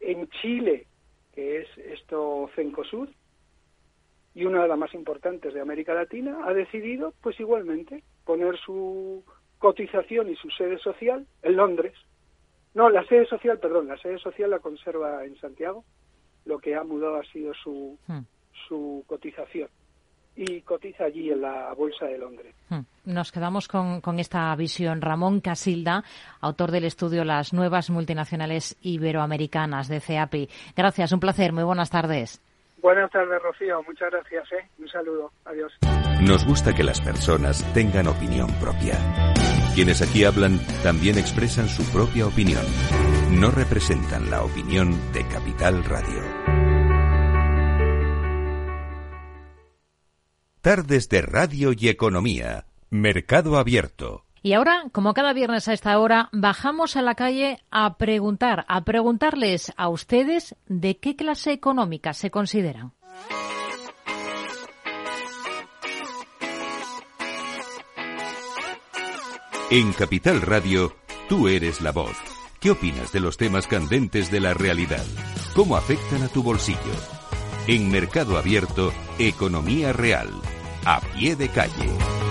[0.00, 0.86] en Chile,
[1.34, 3.08] que es esto Cencosud,
[4.38, 9.24] y una de las más importantes de América Latina, ha decidido, pues igualmente, poner su
[9.58, 11.94] cotización y su sede social en Londres.
[12.72, 15.82] No, la sede social, perdón, la sede social la conserva en Santiago.
[16.44, 18.20] Lo que ha mudado ha sido su, hmm.
[18.68, 19.68] su cotización
[20.36, 22.54] y cotiza allí en la Bolsa de Londres.
[22.68, 22.82] Hmm.
[23.06, 25.00] Nos quedamos con, con, esta visión.
[25.00, 26.04] Ramón Casilda,
[26.40, 30.48] autor del estudio Las nuevas multinacionales iberoamericanas de CEAPI.
[30.76, 31.52] Gracias, un placer.
[31.52, 32.40] Muy buenas tardes.
[32.80, 33.82] Buenas tardes, Rocío.
[33.82, 34.52] Muchas gracias.
[34.52, 34.68] ¿eh?
[34.78, 35.32] Un saludo.
[35.44, 35.72] Adiós.
[36.22, 38.96] Nos gusta que las personas tengan opinión propia.
[39.74, 42.64] Quienes aquí hablan también expresan su propia opinión.
[43.32, 46.22] No representan la opinión de Capital Radio.
[50.60, 52.66] Tardes de Radio y Economía.
[52.90, 54.24] Mercado Abierto.
[54.42, 58.84] Y ahora, como cada viernes a esta hora, bajamos a la calle a preguntar, a
[58.84, 62.92] preguntarles a ustedes de qué clase económica se consideran.
[69.70, 70.96] En Capital Radio,
[71.28, 72.16] tú eres la voz.
[72.58, 75.04] ¿Qué opinas de los temas candentes de la realidad?
[75.54, 76.78] ¿Cómo afectan a tu bolsillo?
[77.66, 80.30] En Mercado Abierto, Economía Real,
[80.86, 82.27] a pie de calle.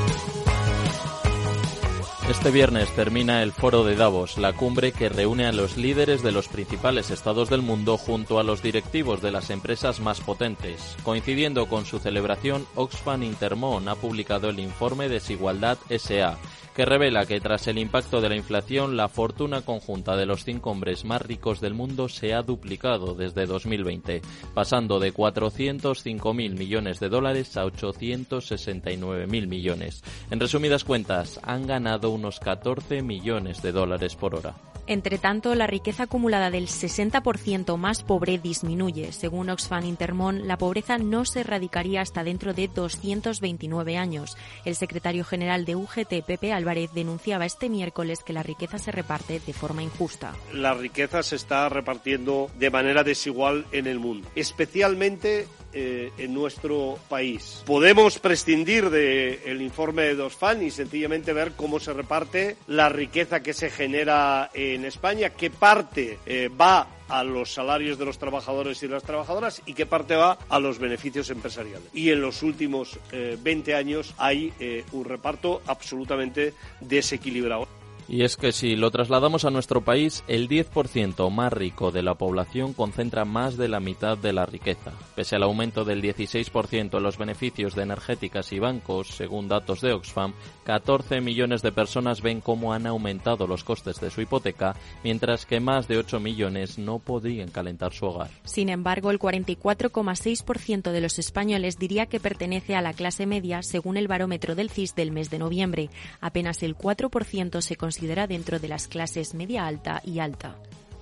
[2.29, 6.33] Este viernes termina el Foro de Davos, la cumbre que reúne a los líderes de
[6.33, 10.97] los principales estados del mundo junto a los directivos de las empresas más potentes.
[11.03, 16.37] Coincidiendo con su celebración, Oxfam Intermón ha publicado el informe Desigualdad SA,
[16.77, 20.69] que revela que tras el impacto de la inflación, la fortuna conjunta de los cinco
[20.69, 24.21] hombres más ricos del mundo se ha duplicado desde 2020,
[24.53, 30.03] pasando de 405.000 millones de dólares a 869.000 millones.
[30.29, 34.55] En resumidas cuentas, han ganado unos 14 millones de dólares por hora.
[34.87, 39.11] Entre tanto, la riqueza acumulada del 60% más pobre disminuye.
[39.11, 44.37] Según Oxfam Intermón, la pobreza no se erradicaría hasta dentro de 229 años.
[44.63, 49.41] El secretario general de UGT, Pepe Álvarez, denunciaba este miércoles que la riqueza se reparte
[49.45, 50.33] de forma injusta.
[50.53, 55.47] La riqueza se está repartiendo de manera desigual en el mundo, especialmente
[55.79, 57.61] eh, en nuestro país.
[57.63, 63.53] Podemos prescindir del informe de Oxfam y sencillamente ver cómo se reparte la riqueza que
[63.53, 68.87] se genera en España, qué parte eh, va a los salarios de los trabajadores y
[68.87, 71.87] las trabajadoras y qué parte va a los beneficios empresariales.
[71.93, 74.51] Y en los últimos 20 eh, años hay
[74.93, 77.76] un reparto absolutamente desequilibrado.
[78.09, 82.15] Y es que si lo trasladamos a nuestro país, el 10% más rico de la
[82.15, 84.93] población concentra más de la mitad de la riqueza.
[85.13, 89.91] Pese al aumento del 16% en los beneficios de energéticas y bancos, según datos de
[89.91, 90.33] Oxfam,
[90.63, 95.59] 14 millones de personas ven cómo han aumentado los costes de su hipoteca, mientras que
[95.59, 98.29] más de 8 millones no podrían calentar su hogar.
[98.45, 103.97] Sin embargo, el 44,6% de los españoles diría que pertenece a la clase media, según
[103.97, 105.89] el barómetro del CIS del mes de noviembre.
[106.21, 110.55] Apenas el 4% se considera considera dentro de las clases media alta y alta.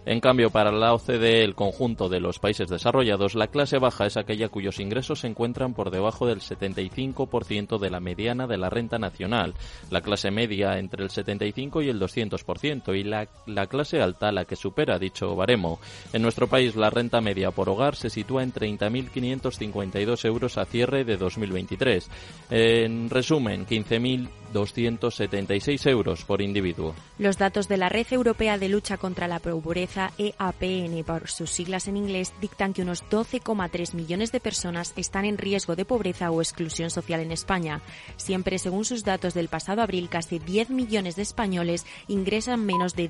[0.05, 4.15] En cambio, para la OCDE, el conjunto de los países desarrollados, la clase baja es
[4.15, 8.97] aquella cuyos ingresos se encuentran por debajo del 75% de la mediana de la renta
[8.97, 9.55] nacional,
[9.89, 14.45] la clase media entre el 75 y el 200% y la, la clase alta la
[14.45, 15.79] que supera dicho baremo.
[16.13, 21.03] En nuestro país, la renta media por hogar se sitúa en 30.552 euros a cierre
[21.03, 22.09] de 2023.
[22.51, 26.95] En resumen, 15.000 276 euros por individuo.
[27.19, 31.89] Los datos de la Red Europea de Lucha contra la Pobreza, EAPN por sus siglas
[31.89, 36.41] en inglés, dictan que unos 12,3 millones de personas están en riesgo de pobreza o
[36.41, 37.81] exclusión social en España.
[38.15, 43.03] Siempre según sus datos del pasado abril, casi 10 millones de españoles ingresan menos de